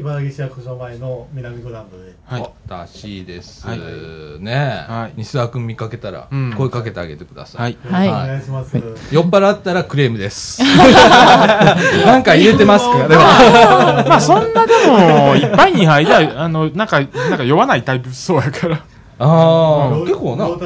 [0.00, 2.42] 茨城市役所前の南グラウンドで、はい。
[2.68, 3.78] あらしいです、はい。
[3.78, 5.12] ねえ、はい。
[5.16, 6.54] 西澤君見かけたらうん。
[6.56, 8.06] 声かけてあげてください、はい。
[8.08, 8.76] よろしくお願いします。
[9.12, 10.62] 酔っ払ったらクレームです。
[10.64, 13.08] なんか入れてますか？
[13.08, 18.82] ではまあ そんなでも一杯二杯ではあのなんかなんか酔わないタイプそうやから。
[19.18, 20.46] ああよ結構な。
[20.46, 20.58] よ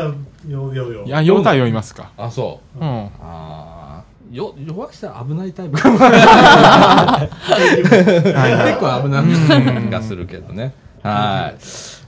[0.47, 2.11] よよよいや酔うたら酔いますか。
[2.17, 2.79] あそう。
[2.79, 2.87] うん。
[2.87, 3.74] ああ
[4.35, 5.81] よ弱気したら危ないタイプ。
[5.81, 6.09] かも結
[8.81, 9.25] 構危ない。
[9.87, 10.75] 気がするけどね。
[11.05, 11.57] はい、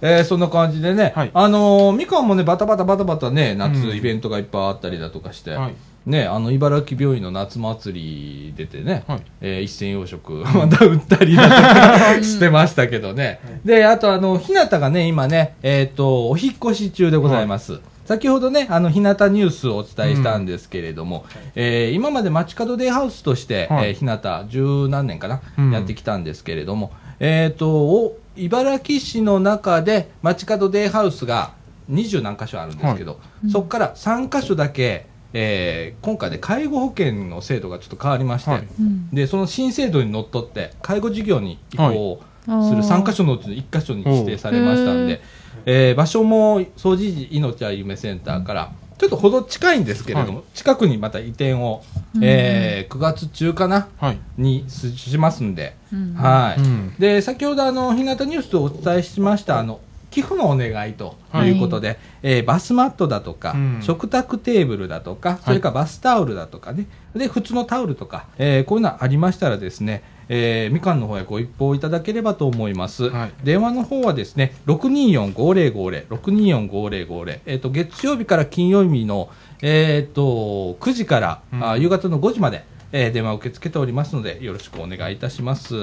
[0.01, 1.31] えーそんな感じでね、はい。
[1.33, 5.75] あのーみかんもねバタバタバタバタね夏うんイベントがいっぱいあったりだとかして、はい。
[6.07, 9.23] ね、あの茨城病院の夏祭り出てね、はい。
[9.43, 23.89] えー一銭洋食 また売ったりだとかしてましたけどね、であとあの日向がね今ね、えー、とお引っ越し中でございます、先ほどねあの日向ニュースをお伝えしたんですけれども、えー今まで街角デイハウスとして、はい。
[23.89, 25.71] えー日向十何年かな、うん。
[25.73, 31.53] やってきたんですけれども、えー、とお茨城市の中で街角デイハウスが
[31.89, 33.19] 二十何箇所あるんですけど、
[33.51, 38.67] そこから3箇所だけ、えー今回で介護保険の制度がちょっと変わりまして、はい。
[38.79, 39.11] うん。
[39.11, 45.21] でその新制度にのっとって介護事業に移行するはい3箇所のうちの1箇所に指定されましたんで、
[45.67, 51.83] えー場所も総除時命は夢センターからちょっとほど近いんですけれども、近くにまた移転を、
[52.23, 54.19] えー9月中かなはい。
[54.39, 56.15] にししますんで、うん。
[56.15, 56.95] はい、うん。
[56.99, 61.51] で先ほどあの日向ニュースでお伝えしましたあの寄付のお願いとい。
[61.51, 63.79] うことで、えーバスマットだとか、うん。
[63.83, 73.11] 食卓テーブルだとか、それからバスタオルだとかね、で普通のタオルとか、えーこういうのありましたらですね、えーみかんの方へご一報いただければと思います。
[73.11, 79.31] はい電話の方はですね、624-5050、624-5050、えっ、と、月曜日から金曜日の、
[79.63, 85.75] えっ、と、9時から、うんあ夕方の5時まで、えー電話を受け付けておりますので、よろしくお願いいたします。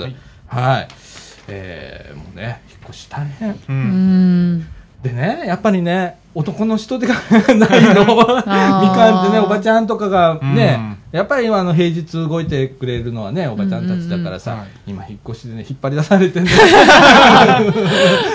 [0.48, 0.88] はい。
[1.48, 3.52] えーもうね、引っ越し大変。
[3.52, 4.68] ううんん。
[5.02, 8.06] でね、やっぱりね、男の人手がないの？
[8.06, 14.58] みかんってね、おばちゃんとかがね、やっぱり今あの平日動いてくれるのはね、おばちゃんたちだからさ、うん。
[14.58, 16.50] うんうん今引っ越しでね、引っ張り出されてね。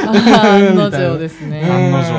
[0.06, 1.62] 案の定ですね。
[1.70, 2.12] 案の定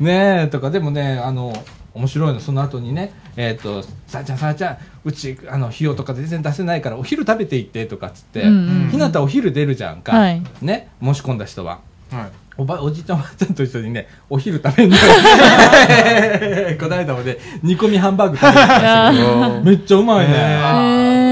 [0.00, 0.06] うん。
[0.06, 1.52] ねえ、とか、でもね、あの、
[1.92, 8.90] 面白いの、その後にね、えっ、と、さあちゃん、さあちゃん、うち、あの、費用とか全然出せないから、お昼食べていって、とかっつって、うんうん。
[8.90, 10.16] ひなたお昼出るじゃんか。
[10.16, 10.42] はい。
[10.62, 11.80] ね、申し込んだ人は。
[12.12, 15.02] はいおば、おじいちゃんおばあちゃんと一緒にね、お昼食べんのよ。
[16.80, 20.34] この間もね、煮込みハンバーグ食べてましたけど、めっちゃうまいね。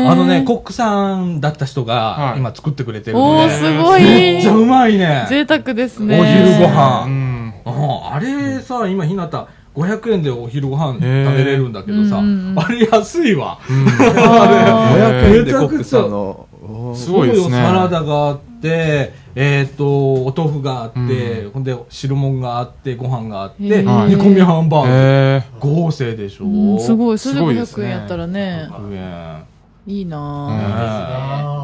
[0.08, 3.54] あのね、コックさんだった人がは、い今作ってくれてるおー、のね。
[3.54, 4.02] すごい。
[4.04, 5.26] めっちゃうまいね。
[5.28, 6.20] 贅沢ですね。
[6.20, 7.06] お昼ごう飯。
[7.06, 13.58] んああれさ、今、ひなた、500円でお昼ご飯食べれるんだけどさ、あれ安いわ。
[13.68, 16.46] あ500円でコックさんの
[16.94, 20.98] すごいですねそうよサラダがあって、えっ、と、お豆腐があって、
[21.44, 23.68] うんほんで、汁物があって、ご飯があって、煮
[24.16, 24.88] 込みハンバーグ。
[24.90, 27.18] へ合成でしょ、ーうんすごい。
[27.18, 29.44] それで500すごいですね円やったらね、100円。
[29.86, 30.20] いいなぁ。
[30.20, 31.55] あ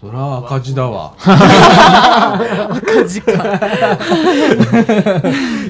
[0.00, 1.14] そら赤字だわ。
[1.18, 3.32] 赤字か。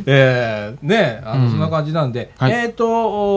[0.07, 2.87] えー、ねあの、うんそんな感じなんで、はいえっ、と、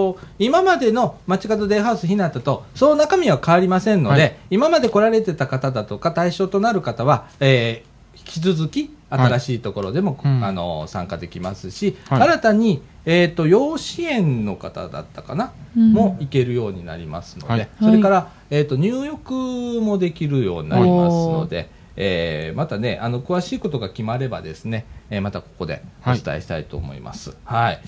[0.10, 10.43] お今までの街角デイハウスひなたと、その中身は変わりませんので、はい今まで来られてた方だとか、対象となる方は、えー引き続き、新しいところでも、うん。
[10.43, 12.22] あの、参加できますし、はい。
[12.22, 15.93] 新たに、えっ、と、養子縁の方だったかな、うん。
[15.93, 17.70] も行けるようになりますので、はい。
[17.82, 19.34] それから、えっ、と、入浴
[19.82, 27.38] もできるようになりますので、えーまたね、あの、詳しいことが決まればですね、えーまたここでお伝えしたいと思います。
[27.45, 27.82] はい。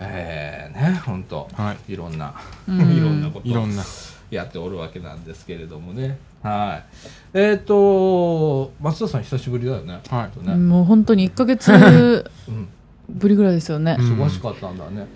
[0.00, 1.96] えーね、本当、、はい。
[1.96, 2.34] ろんな、
[2.68, 2.80] うん。
[2.92, 3.82] いろんなこといろんな。
[4.30, 6.18] やっておるわけなんですけれどもね。
[6.42, 6.82] は
[7.34, 7.38] い。
[7.38, 10.00] えっ、と、松田さん久しぶりだよね。
[10.08, 11.72] はいねもう本当に1ヶ月
[12.48, 12.68] うん。
[13.08, 13.96] ぶりぐらいですよね。
[13.98, 15.06] うん忙しかったんだね。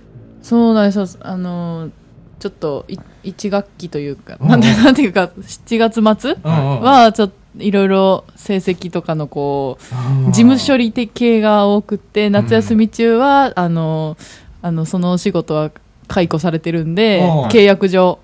[0.42, 1.20] そうなんですよ。
[1.22, 1.90] あのー、
[2.38, 14.16] ちょっとい一学期というか、うんなんて なんていうか、7月末は、ちょっと、いろいろ成績とかのこう、事務処理的系が多くて、夏休み中は、あの、
[14.62, 15.70] あの、そのお仕事は
[16.06, 18.18] 解雇されてるんでうん、契約上。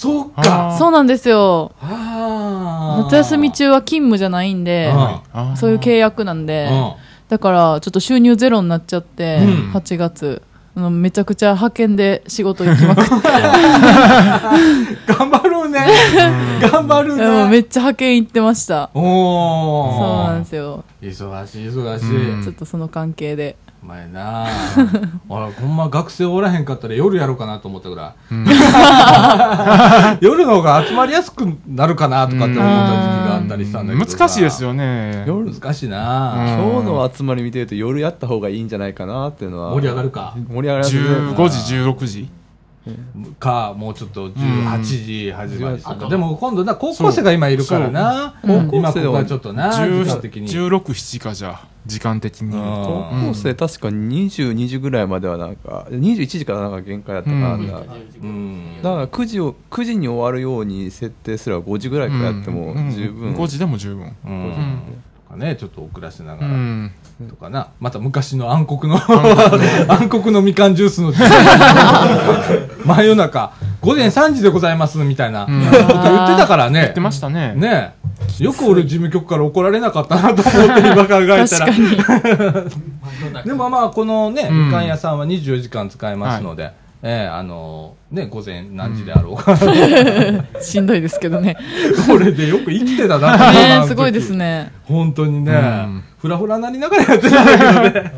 [0.00, 0.76] そうあか。
[0.78, 1.72] そうなんですよ。
[1.82, 6.92] 夏休み中は勤務じゃないんで、あそういう契約なんで、うん
[7.28, 10.40] だからちょっと収入ゼロになっちゃって、うん8月。
[10.76, 13.12] あのめちゃくちゃ派遣で仕事行きまくって、
[15.12, 15.80] 頑張るね。
[16.62, 17.48] 頑張るね。
[17.48, 18.88] めっちゃ派遣行ってました。
[18.94, 20.26] おそうー。
[20.28, 20.84] なんですよ。
[21.02, 22.44] 忙しい忙しうんい。
[22.44, 23.56] ちょっとその関係で。
[23.82, 24.48] お前なあ。
[25.28, 28.14] 俺ほんま学生おらへんかったら夜やろうかなと思ったぐら。
[28.30, 28.44] い、うん。
[30.20, 34.16] 夜の方が集まりやすくなるかなとかって思った時期があったりしたんだけどさ。
[34.18, 35.24] 難しいですよね。
[35.26, 39.72] 夜難しいな今日の集まり見てると夜やった方がいいんじゃないかなっていうのは。
[39.72, 40.34] 盛り上がるか。
[40.48, 40.84] 盛り上がる。
[40.84, 42.28] 15時、16時。
[43.38, 48.34] かもうちょっと18時始まりとか、うんでも今度な高校生が今いるからな。
[48.44, 48.56] そう。
[48.58, 48.70] そう。
[48.72, 50.48] 今ここはちょっとな時間的に。
[50.48, 57.84] 16、7かじゃあ、時間的に高校生確か22時ぐらいまではなんか21時からなんか限界だったから、うんだか
[58.22, 64.14] うんら9時を9時に終わるように設定すれば5時ぐらいからやってもうん十分、5時でも十分。
[64.26, 64.78] うん
[65.26, 66.92] とかねちょっと遅らせながら、うん。
[67.28, 67.68] とかな。
[67.80, 68.98] また昔の暗黒の
[69.90, 71.12] 暗黒のみかんジュースの
[72.84, 73.52] 真夜中
[73.88, 76.82] 午前3時でございますみたいなことうん言ってたからね。
[76.82, 77.54] 言ってましたね。
[77.54, 77.94] ね。
[78.38, 81.48] えよく俺事務局から怒られなかったなと思って今考えたら。
[81.48, 81.70] 確か
[83.38, 83.42] に。
[83.44, 84.66] でもまあこのね、うん。
[84.66, 86.72] みかん屋さんは24時間使えますので、
[87.02, 89.56] ええあのね午前何時であろうか、
[90.60, 91.56] しんどいですけどね。
[92.06, 94.70] これでよく生きてたなねすごいですね。
[94.84, 96.04] 本当にね、うん。
[96.18, 98.12] ふらふらなりながらやってたんだけどね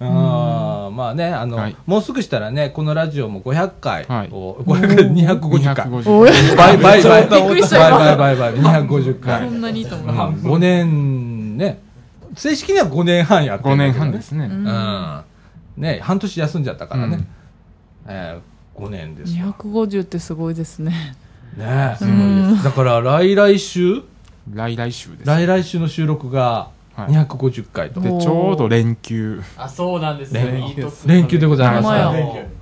[0.00, 1.76] あーまあねあの、はい。
[1.86, 4.28] もうすぐしたらねこのラジオも500回はい。
[4.30, 7.88] を、500回250回250おえバイバイバイびっくりした。
[7.88, 10.32] 今バイバイバイバイ250そ回んなにいいと思う。
[10.32, 11.80] 5年ね
[12.36, 14.10] 正式には5年半やってる5んだけどね。
[14.10, 14.44] 年半ですね。
[14.46, 15.24] うん。
[15.76, 17.26] ね半年休んじゃったからね、うん
[18.06, 21.14] えー、5年ですよ250ってすごいですね。
[21.56, 22.16] ねすごい
[22.52, 22.64] です。
[22.64, 24.02] だから来来週？
[24.52, 25.26] 来来週です。
[25.26, 27.12] 来来週の収録がはい。
[27.12, 29.40] 250回と、で、ちょうど連休。
[29.56, 30.42] あ、そうなんですよ。
[31.06, 31.38] 連休。
[31.38, 31.86] でございます。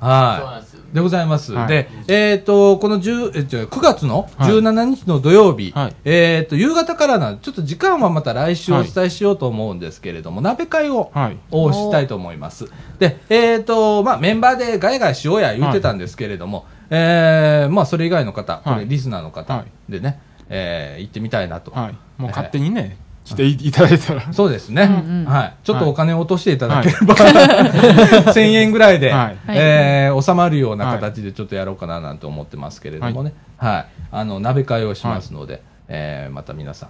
[0.01, 0.63] は。
[0.67, 0.71] い。
[0.95, 1.69] でございます、はい。
[1.69, 4.53] でえっ、とこの10えじゃあ9月のはい。
[4.53, 5.95] 17日の土曜日、はい。
[6.05, 12.67] えっ、と夕方からなちょっと時間はまた来週お伝えしようと思うんですけれども、鍋会をしたいと思います。
[12.99, 18.81] で、えっ、と、まあ、メンバーでガヤガヤしようや言ってたんですけれども、えーまあ、それ以外の方、こはい。
[18.81, 19.93] れリスナーの方はい。
[19.93, 21.71] でね、えー行ってみたいなと。
[21.71, 21.93] はい。
[22.21, 22.99] もう勝手にね、
[23.31, 24.33] 来ていいただいたら。
[24.33, 25.55] そうですね、はい。
[25.65, 27.15] ちょっとお金を落としていただければ、
[28.33, 33.87] 1000円ぐらいで、はいえー収まるような形でちょっとやろうかななんて思ってますけれどもね、はい。
[34.11, 36.89] あの、鍋会をしますので、えーまた皆さん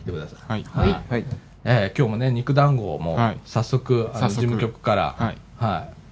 [0.00, 0.38] 来てください。
[0.48, 0.64] はい。
[0.74, 1.02] はい。
[1.10, 1.24] はい
[1.64, 5.36] えー今日もね、肉団子もはい早速、あの事務局から、はい。
[5.58, 6.02] はい。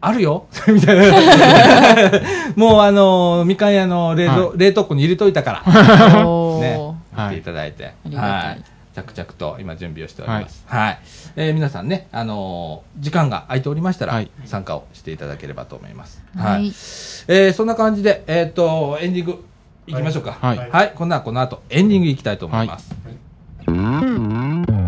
[0.00, 1.04] あるよ みたいな。
[2.56, 6.78] もうあのーみかん屋の冷蔵、は冷凍庫に入れといたから、ね、
[7.14, 8.62] はていただいて、はい。
[9.02, 10.64] 着々と今準備をしております。
[10.66, 10.98] はい。
[11.36, 16.22] えー皆さんね、あのー時間が空いておりましたら、はい参加をしていただければと思います。
[16.36, 19.44] はいえーそんな感じで、えっ、と、エンディング
[19.86, 20.36] いきましょうか。
[20.40, 20.92] はいはい。
[20.94, 22.94] こんなこの後、エンディングいきたいと思います。
[23.66, 24.87] はい、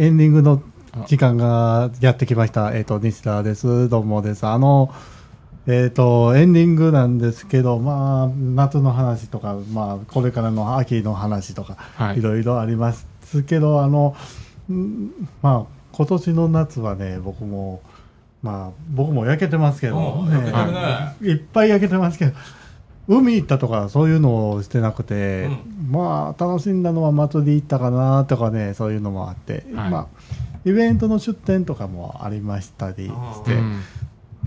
[0.00, 0.62] エンディングの
[1.06, 2.74] 時間がやってきました。
[2.74, 3.90] えっ、と、西田です。
[3.90, 4.46] どうもです。
[4.46, 4.94] あの、
[5.66, 13.06] えっ、と、エンディングなんですけど、まあ、夏の話とか、まあ、これからの秋の話とか、はいいろいろあります
[13.42, 14.16] けど、あの、
[14.72, 15.10] ん
[15.42, 17.82] まあ、今年の夏はね、僕も、
[18.42, 22.32] まあ、僕も焼けてますけど、ねいっぱい焼けてますけど、
[23.10, 25.48] 海行ったとかそういうのをしてなくて、
[25.90, 29.90] まあ楽しんだのは祭り行ったかなとかねそういうのもあって、はい。
[29.90, 30.06] まあ
[30.64, 33.82] イベントの出店とかもありましたりして、うん。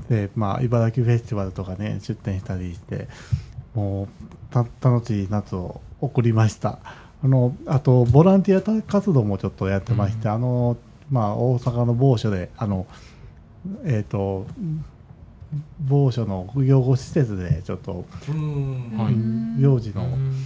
[0.10, 3.08] でまあ茨城フェスティバルとかね出店したりして
[3.74, 4.08] もう
[4.50, 6.80] た楽しい夏を送りました。
[7.24, 10.78] あのあとボランティア活動もちょっとやってまして、あの
[11.10, 12.86] まあ大阪の某所であの
[13.86, 14.46] えっ、と
[15.88, 18.98] 某所の養護施設でちょっと、うん。
[18.98, 19.14] はい。
[19.14, 20.46] うん幼児のうん。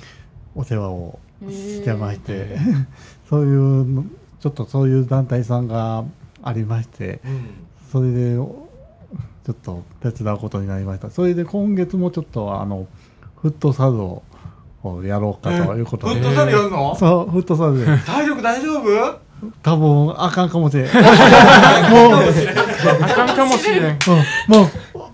[0.55, 2.57] お世話をしてまして、
[3.29, 4.05] そういうの
[4.39, 6.03] ちょっとそういう団体さんが
[6.41, 7.45] ありましてうん。
[7.91, 8.67] それでちょ
[9.51, 11.09] っと手伝うことになりました。
[11.09, 12.87] それで今月もちょっとあの
[13.41, 14.23] フットサルを
[14.83, 16.95] をやろうかということで、フットサルやるの？
[16.95, 17.85] そうフットサルで。
[17.85, 19.19] 体力大丈夫？
[19.61, 20.85] 多分あかんかもしれん。
[20.89, 21.01] もう
[23.01, 23.83] あかんかもしれん。
[23.83, 23.91] うん
[24.47, 24.67] もう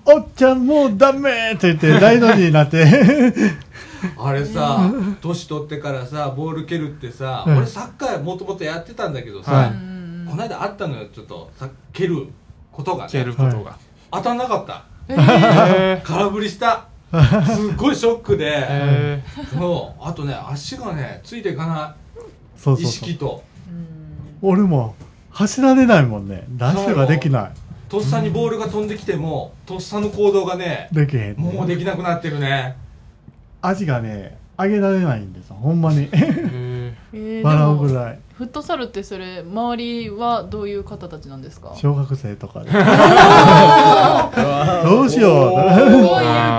[0.05, 2.83] おっちゃんもうダメって言って大の字になって。
[4.19, 4.91] あれさ
[5.21, 7.57] 年取ってからさボール蹴るってさうん。
[7.57, 12.27] 俺サッカーもともとやってたんだけどはさいこの間あったのよちょっとさ蹴る
[12.71, 13.77] ことが蹴ねることが。
[14.11, 14.83] 当たんなかった。
[15.09, 16.85] へ 空振りした。
[17.11, 18.37] すっごいショック え。
[18.37, 19.23] でへ
[19.57, 21.95] そうあとね足がねついていかな
[22.57, 23.07] そうい意そうそう。
[23.09, 23.43] 識と。
[24.41, 24.95] 俺も
[25.29, 26.43] 走られないもんね。
[26.57, 27.51] ダッシュができない
[27.93, 32.75] とっさにボールが飛んできてもとっさの行動がねできへんもうできなくなってるね。
[33.61, 35.57] 足がね上げられないんですよ。
[35.61, 36.09] ほんまに。
[36.11, 36.95] 笑
[37.43, 38.19] うもぐらい。
[38.33, 41.71] フットサルってそれ周りはどういう方たちなんですか？
[41.75, 42.71] 小学生とかで。
[44.89, 45.59] どうしよう。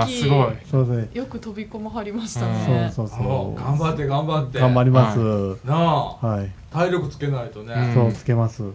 [0.09, 0.47] すごい。
[0.71, 3.07] そうでよく飛び込まはりましたそうねそう。
[3.09, 4.57] そもう頑張って頑張って。
[4.57, 5.19] う頑張ります。
[5.65, 6.15] なあ。
[6.25, 6.49] はい。
[6.71, 7.93] 体力つけないとね、うん。
[7.93, 8.63] そうつけます。
[8.63, 8.73] うん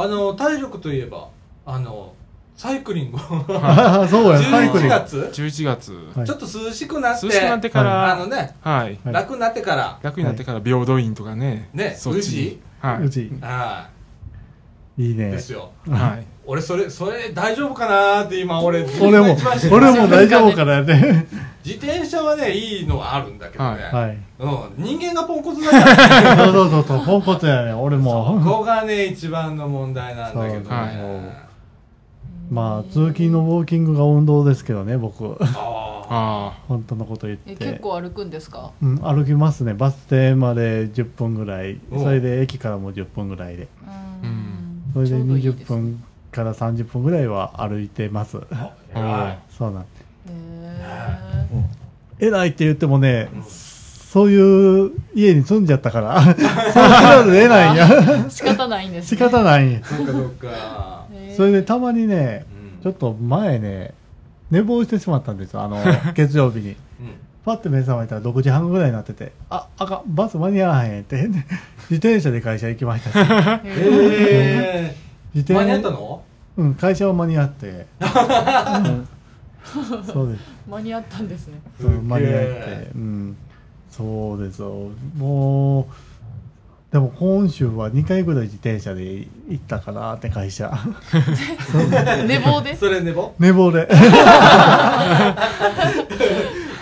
[0.00, 1.28] あの体力といえば
[1.66, 2.14] あの
[2.56, 5.92] サイクリングああそうやサイクリン11グ月？11月。
[6.14, 8.98] はいちょっと涼しくなって涼しくなってから、あのねはい。
[9.04, 11.68] はい楽になってから楽になってから平等院とかね。
[11.72, 12.60] ねそっち。
[12.80, 13.88] はうちは
[14.96, 15.90] いいねですよい。
[15.90, 16.26] はい。
[16.50, 19.36] 俺それそれ大丈夫かなーって今俺俺も
[19.70, 20.94] 俺も大丈夫かなって。
[21.62, 26.42] 自転車はねいいのはあるんだけどね、はいうん、人間がポンコツだからね。
[26.42, 30.86] そうそうそうそうポンコツやね俺そもこがね一番の問題なんだけどね、は
[32.50, 32.54] い。
[32.54, 35.36] まあ通勤のウォーキングが運動ですけどね僕。
[35.42, 38.70] ああ 本当のこと言っえて結構歩くんですか？
[38.80, 39.74] うん、歩きますね。
[39.74, 41.78] バス停まで10分ぐらい。
[41.92, 43.68] おそれで駅からも10分ぐらいで。
[44.24, 44.90] うん。
[44.94, 45.80] それでちょうどいい20ですね。
[45.80, 48.38] 分から30分ぐらいは歩いてます。
[48.52, 48.98] ああ。
[48.98, 49.38] 偉い。
[49.56, 49.82] そうなん。
[49.82, 52.26] へー。
[52.26, 56.20] 偉いって言ってもねそういう家に住んじゃったから。
[56.24, 56.34] そう
[56.88, 57.88] なる得ないんや。
[58.30, 59.66] 仕方ないんです仕ね方ない。
[59.66, 61.04] んやそっかそっか。
[61.36, 62.44] それでたまにね
[62.80, 62.82] うん。
[62.82, 63.94] ちょっと前ね
[64.50, 65.78] 寝坊してしまったんですよあの
[66.14, 66.70] 月曜日に。
[66.70, 66.76] うん。
[67.44, 71.16] パッて目覚めたら6時半ぐらいになっててああかんバス間に合わへんって。
[71.90, 73.28] 自転車で会社行きましたし。
[73.64, 74.94] え
[75.34, 76.22] 自ー、間に合転ったの？
[76.56, 79.08] うん会社は間に合って、 うん。
[80.06, 80.40] そうです。
[80.68, 81.60] 間に合ったんですね。
[81.80, 82.36] そう間に合って。
[82.38, 83.36] えうん。
[83.90, 84.60] そうです。
[84.60, 85.86] よもう
[86.92, 90.72] でも今週は2回ぐらい自転車で行ったかなって会社。
[92.26, 92.74] 寝坊で？
[92.74, 93.34] それ寝坊？
[93.38, 93.86] 寝坊で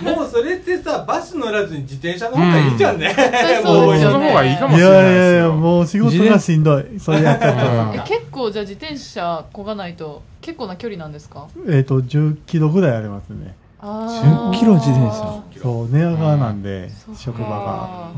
[0.16, 3.22] もうそれってさバス乗らずに自転車の方がいいじゃんね、う で
[3.62, 4.20] すよねその。
[4.20, 5.52] 方がいいかもいしれないやいやいやですよ。
[5.54, 6.84] もう仕事がしんどい。
[7.00, 8.04] それやっちゃったうんら。
[8.04, 11.46] え結構じゃあ自転車こがないと結構な距離なんですか？
[11.68, 13.54] えっと10キロぐらいありますね。
[13.80, 14.50] あー。
[14.50, 15.42] 10キロ自転車。
[15.62, 18.10] そう寝屋川なんで職場が、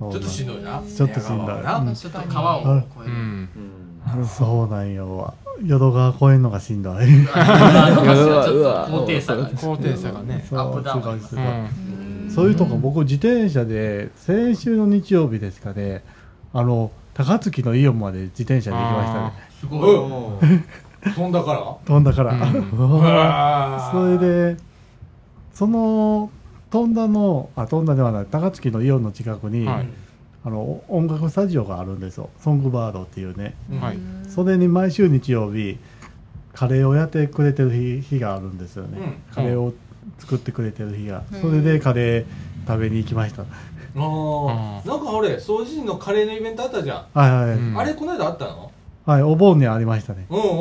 [0.00, 0.10] うん。
[0.12, 0.82] ちょっとしんどいな。
[0.94, 1.62] ちょっとしんどい。
[1.62, 1.94] なうん。
[1.94, 3.12] ちょっと川を越える。
[4.16, 4.26] うん。
[4.26, 5.32] そうなんよ
[5.64, 7.28] 淀川越えるのがしんどいう
[8.62, 9.50] わ高低差が。
[9.56, 10.44] 高低差がね。
[10.48, 11.44] そうアップダウンすごい。
[12.30, 16.04] そういうとこ僕自転車で先週の日曜日ですかね
[16.52, 19.96] あの高槻のイオンまで自転車で行きましたねすごい。
[19.96, 20.64] うん
[21.14, 21.60] 飛んだから？
[21.86, 24.56] 飛んだから、うん それで
[25.54, 26.30] その
[26.70, 29.88] 飛んだのあ飛んだではない高槻のイオンの近くに、はい
[30.46, 32.30] あの音楽スタジオがあるんですよ。
[32.38, 33.56] ソングバードっていうね。
[33.80, 33.98] はい。
[34.28, 35.76] それに毎週日曜日
[36.54, 39.34] カレーをやってくれてる日日があるんですよね、うん。
[39.34, 39.74] カレーを
[40.20, 41.40] 作ってくれてる日が、うん。
[41.40, 42.24] それでカレー
[42.64, 44.88] 食べに行きました、あー。
[44.88, 48.70] なんかあれ掃除時のカレーのイベントあったじゃん、はいはい、うんあれこの間あったの？
[49.04, 50.26] はいお盆にありましたね。
[50.30, 50.56] うんうんうんうん。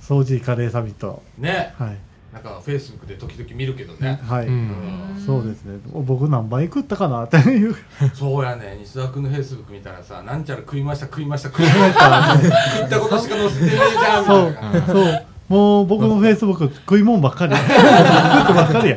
[0.00, 1.20] 掃除カレーサミット。
[1.36, 1.74] ね。
[1.78, 1.98] はい、
[2.34, 5.22] なんかフェイスブックで時々見るけどね、はい、うん。
[5.24, 5.78] そうですね。
[5.92, 7.76] 僕何倍食ったかなっていう。
[8.12, 8.76] そうやね。
[8.80, 12.36] 西田君のフェイスブック見たらさなんちゃら食いました食いました食いました。
[12.76, 14.22] 食ったことしか載せてねえじゃん。
[14.22, 14.52] みそう。
[14.52, 15.26] たいなそう。
[15.48, 17.54] もう僕のフェイスブック食い物ばっかり。
[17.56, 18.96] 食ってばっかりや。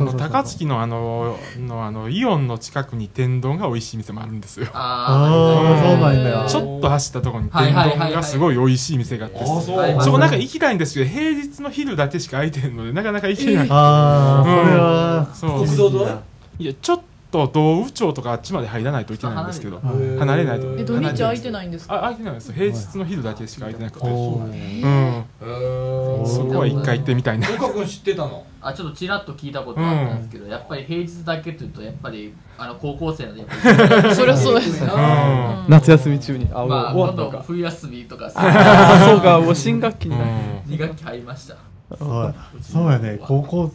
[0.00, 4.68] あの高槻のあののあのイオンの近くに天丼が美味しい店もあるんですよ。
[4.72, 6.30] あああ、そうなんだ。
[6.30, 6.46] よ。
[6.48, 9.38] ちょっと走ったところにはい天丼がすごい美味しい店があって。
[9.40, 15.64] あそうはいそこなんか行きたいんですけど平日の昼だけしか空いてるのでなかなか行けない、ああ、それは、そう。
[15.66, 16.14] 国道沿
[16.60, 16.64] い？
[16.64, 20.66] いやちょっと道宇町とかあっちまで入らないといけないんですけどはい離れないと。
[20.78, 21.96] え土日空いてないんですか？
[21.96, 22.52] あ空いてないです。
[22.52, 24.06] 平日の昼だけしか空いてなくて。
[24.06, 24.06] そ
[26.44, 27.48] こは一回行ってみたいな。
[27.50, 28.44] 岡君知ってたの？
[28.62, 34.90] あちょっとちらっと聞いたことあったんですけど、やっぱり平日だけというとやっぱりあの高校生なんでやっぱりそりゃそうですうん
[35.68, 36.46] 夏休み中に。
[36.52, 40.30] あまあ終わ冬休みとかあそうかもう新学期になる。
[40.66, 41.56] 2学期入りました。
[41.96, 43.18] そうそうやね。
[43.22, 43.72] 高校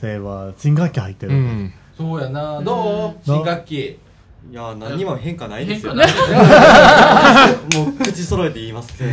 [0.00, 1.32] 生は新学期入ってる。
[1.32, 1.72] うん
[2.02, 2.60] そうやな。
[2.62, 3.98] どう新学期。
[4.50, 7.76] いや何にも変化ないですよ変化ない。
[7.78, 9.10] もう口揃えて言いますけど。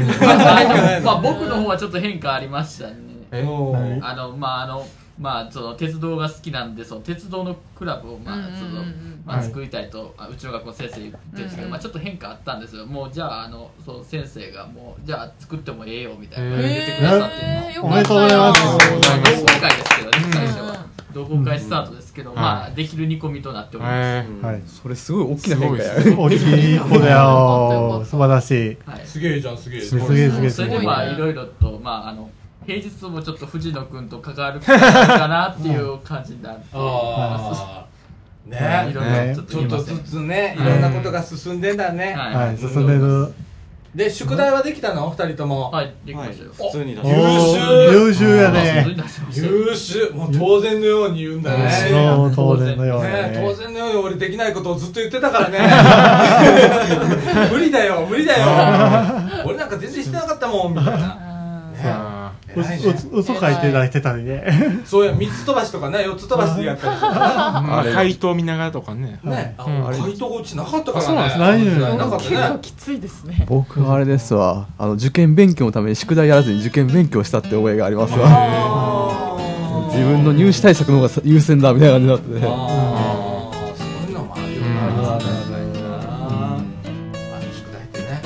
[1.05, 2.95] まあ 僕の方はちょっと変化ありましたね。
[3.31, 4.85] あのまああの
[5.19, 8.83] まあその鉄道が好きなんでその鉄道のクラブをまあその
[9.25, 9.45] まあはい。
[9.45, 12.85] 作りたいと、あうちの学校の先生言ってるんですけど、まあちょっと変化あったんですよ。
[12.87, 18.63] もうじゃああのその先生がもうじゃあ作ってもええよみたいな言ってくださって、えーよおめでとうございます。
[18.63, 24.61] まあ同好会ですけどね最初うんは同好会スタートですけど、まあできる煮込みとなっております、えはい。
[24.67, 26.01] それすごい大きな変化や。
[26.01, 28.05] す大きい一歩だよ。
[28.05, 28.77] 素晴らしい。
[28.85, 29.05] はい。
[29.05, 29.81] すげえじゃんすげえ。
[29.81, 30.81] すげえすげえそれですげえ。
[30.81, 32.29] まあいろいろとまああの
[32.65, 34.77] 平日もちょっと藤野君と関わるか
[35.27, 37.87] なっていう感じになってああ
[38.45, 38.93] いね。
[38.93, 42.13] ろいろちょっとずつねいろんなことが進んでんだね。
[42.13, 42.35] はい。
[42.47, 43.33] はい、進んでる。
[43.95, 45.09] で宿題はできたの？
[45.09, 45.71] 二人とも。
[45.71, 48.85] はいできまはいしたよ、普通に出おしー優秀やね。
[49.33, 51.71] 優秀もう当然のように言うんだね。
[51.89, 53.31] そう、当然のようにね。
[53.33, 53.55] 当ね。
[53.55, 55.59] 然のように俺できないことをずっと言ってたからね。
[57.51, 58.45] 無理だよ無理だよ。
[59.45, 61.17] 俺なんか全然してなかったもんみたいな
[62.61, 63.49] ねあう偉いねう嘘書
[63.85, 64.43] いてたりね。
[64.85, 67.09] そうや3つ飛ばしとかね4つ飛ばしでやったりとか。
[67.11, 69.19] あ回答見ながらとかね。
[69.23, 69.55] ね。
[69.57, 71.01] 回答がうちなかったからね。
[71.01, 71.39] あそうなんです。
[71.39, 72.59] ないのよなかったね。
[72.61, 73.45] きついですね。
[73.47, 74.67] 僕はあれですわ。
[74.77, 79.37] あの受験勉強のために宿題やらずに受験勉強したって覚えがありますわ。
[79.91, 82.47] 自分の入試対策の方が優先だみたいな感じになって。
[82.47, 83.59] あー。
[83.75, 84.99] そういうのもあるよな、うん。
[84.99, 85.19] あの
[87.53, 88.21] 宿題ってね、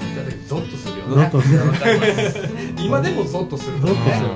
[0.00, 2.48] 見た時ゾッとするよね。
[2.80, 3.78] 今でもゾッとする。
[3.80, 4.28] ゾッとする。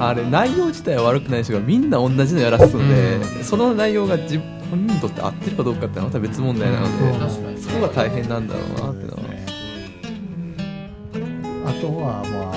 [0.00, 9.18] あれ内容自体は悪くないですがみんな同じのやらすので、その内容が自分にとって合ってるかどうかってのはまた別問題なので、そこが大変なんだろうなってのは、
[11.66, 12.54] あとはまあ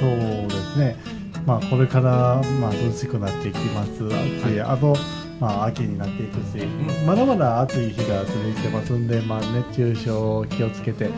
[0.00, 0.96] そうですね。
[1.46, 4.96] まあこれからまあ涼しくなっていきます暑い、あと
[5.40, 6.64] まあ秋になっていくし、
[7.06, 11.08] まだまだ暑い日が続いてますんでまあ熱中症気をつけて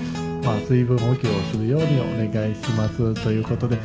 [0.42, 3.76] まあ水分補給をするようにお願いしますということで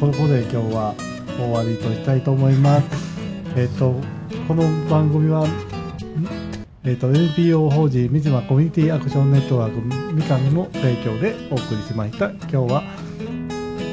[0.00, 0.94] ここで今日は
[1.36, 2.88] 終わりとしたいと思います。
[3.56, 3.94] えっ、と
[4.46, 5.46] この番組は
[6.84, 12.30] えー、と NPO 法人三島コミュニティアクションネットワークみかんの提供でお送りしました。
[12.30, 12.82] 今日は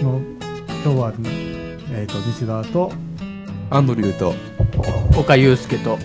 [0.05, 0.21] の
[0.83, 1.13] 今日は、
[1.91, 2.91] えー、と西田と
[3.69, 4.33] アンドリューと。
[5.17, 5.97] 岡祐介と。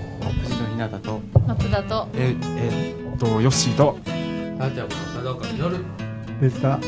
[0.42, 1.20] 藤野ひなたと。
[1.46, 2.08] 松田と。
[2.14, 3.98] ええっとヨッシーと。
[4.04, 4.12] タ
[4.66, 5.76] ッチャーこと佐岡る。
[6.40, 6.78] でした。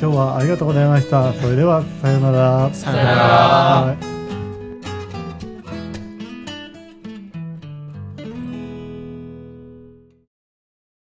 [0.00, 1.32] 今日はありがとうございました。
[1.34, 2.70] それではさようなら。
[2.72, 3.14] さよなら。
[3.14, 4.11] はい